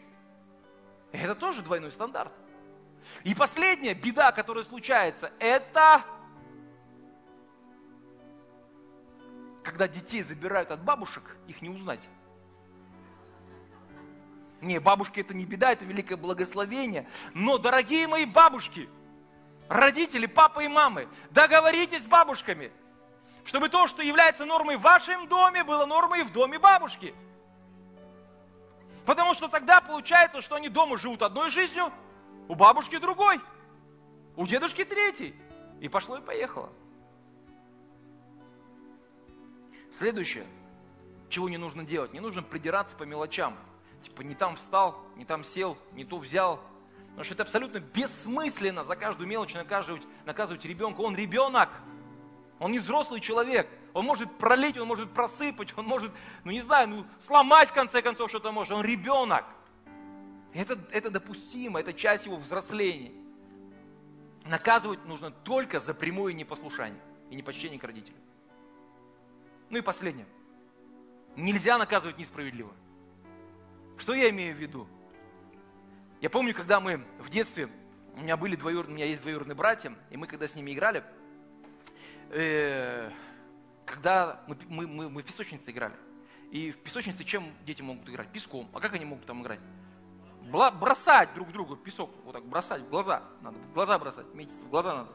[1.12, 2.32] Это тоже двойной стандарт.
[3.24, 6.04] И последняя беда, которая случается, это
[9.66, 12.08] когда детей забирают от бабушек, их не узнать.
[14.62, 17.10] Не, бабушки это не беда, это великое благословение.
[17.34, 18.90] Но, дорогие мои бабушки,
[19.68, 22.72] родители, папа и мамы, договоритесь с бабушками,
[23.44, 27.14] чтобы то, что является нормой в вашем доме, было нормой в доме бабушки.
[29.06, 31.92] Потому что тогда получается, что они дома живут одной жизнью,
[32.48, 33.40] у бабушки другой,
[34.36, 35.36] у дедушки третий.
[35.82, 36.70] И пошло и поехало.
[39.92, 40.46] Следующее,
[41.30, 43.56] чего не нужно делать, не нужно придираться по мелочам.
[44.04, 46.62] Типа не там встал, не там сел, не то взял.
[47.10, 51.02] Потому что это абсолютно бессмысленно за каждую мелочь наказывать, наказывать ребенка.
[51.02, 51.70] Он ребенок,
[52.60, 53.70] он не взрослый человек.
[53.94, 56.12] Он может пролить, он может просыпать, он может,
[56.44, 58.74] ну не знаю, ну сломать в конце концов что-то может.
[58.74, 59.46] Он ребенок.
[60.56, 63.12] Это, это допустимо, это часть его взросления.
[64.46, 68.20] Наказывать нужно только за прямое непослушание и непочтение к родителям.
[69.70, 70.26] Ну и последнее.
[71.36, 72.74] Нельзя наказывать несправедливо.
[73.98, 74.88] Что я имею в виду?
[76.22, 77.70] Я помню, когда мы в детстве,
[78.16, 81.04] у меня были двоюродные, у меня есть двоюродные братья, и мы когда с ними играли,
[82.30, 83.12] э,
[83.86, 85.96] когда мы, мы, мы, мы в песочнице играли.
[86.52, 88.30] И в песочнице чем дети могут играть?
[88.30, 88.70] Песком.
[88.74, 89.60] А как они могут там играть?
[90.52, 93.24] Бросать друг другу песок, вот так бросать в глаза.
[93.42, 95.12] Надо в глаза бросать, метиться в глаза надо.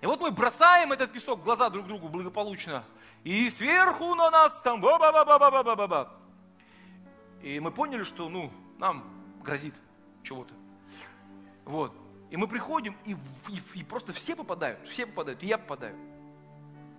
[0.00, 2.84] И вот мы бросаем этот песок в глаза друг другу благополучно.
[3.22, 6.12] И сверху на нас там ба ба ба ба ба ба ба ба
[7.40, 9.04] И мы поняли, что ну, нам
[9.42, 9.74] грозит
[10.24, 10.54] чего-то.
[11.64, 11.92] Вот.
[12.30, 15.96] И мы приходим, и, и, и просто все попадают, все попадают, и я попадаю.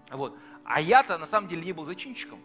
[0.09, 0.37] Вот.
[0.63, 2.39] А я-то на самом деле не был зачинщиком.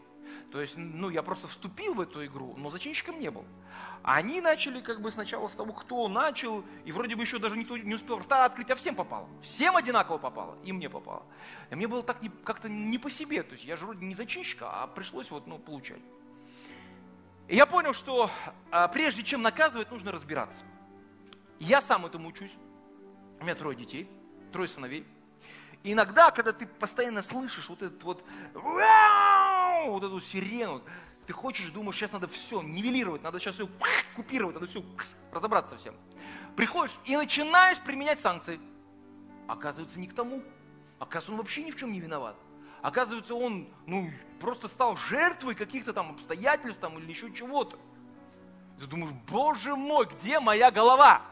[0.50, 3.44] То есть, ну, я просто вступил в эту игру, но зачинщиком не был.
[4.02, 7.76] Они начали как бы сначала с того, кто начал, и вроде бы еще даже никто
[7.76, 9.28] не успел рта открыть, а всем попало.
[9.42, 11.22] Всем одинаково попало, и мне попало.
[11.70, 14.14] И мне было так не, как-то не по себе, то есть я же вроде не
[14.14, 16.00] зачинщик, а пришлось вот, ну, получать.
[17.48, 18.30] И я понял, что
[18.70, 20.64] а, прежде чем наказывать, нужно разбираться.
[21.58, 22.54] Я сам этому учусь.
[23.40, 24.08] У меня трое детей,
[24.52, 25.06] трое сыновей.
[25.82, 28.24] И иногда, когда ты постоянно слышишь вот этот вот
[29.86, 30.82] вот эту сирену.
[31.26, 33.68] Ты хочешь, думаешь, сейчас надо все нивелировать, надо сейчас все
[34.16, 34.82] купировать, надо все
[35.32, 35.94] разобраться совсем.
[36.56, 38.60] Приходишь и начинаешь применять санкции.
[39.46, 40.42] Оказывается, не к тому.
[40.98, 42.36] Оказывается, он вообще ни в чем не виноват.
[42.82, 44.10] Оказывается, он ну,
[44.40, 47.78] просто стал жертвой каких-то там обстоятельств там, или еще чего-то.
[48.78, 51.22] Ты думаешь, боже мой, где моя голова?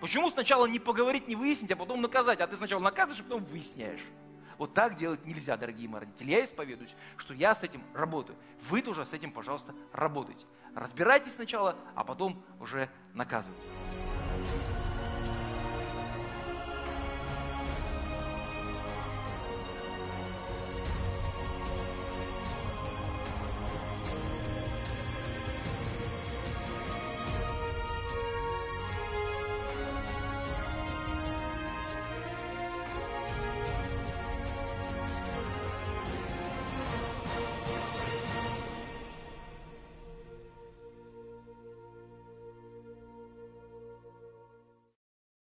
[0.00, 2.40] Почему сначала не поговорить, не выяснить, а потом наказать?
[2.40, 4.00] А ты сначала наказываешь, а потом выясняешь.
[4.60, 6.32] Вот так делать нельзя, дорогие мои родители.
[6.32, 8.38] Я исповедуюсь, что я с этим работаю.
[8.68, 10.44] Вы тоже с этим, пожалуйста, работайте.
[10.74, 13.79] Разбирайтесь сначала, а потом уже наказывайте.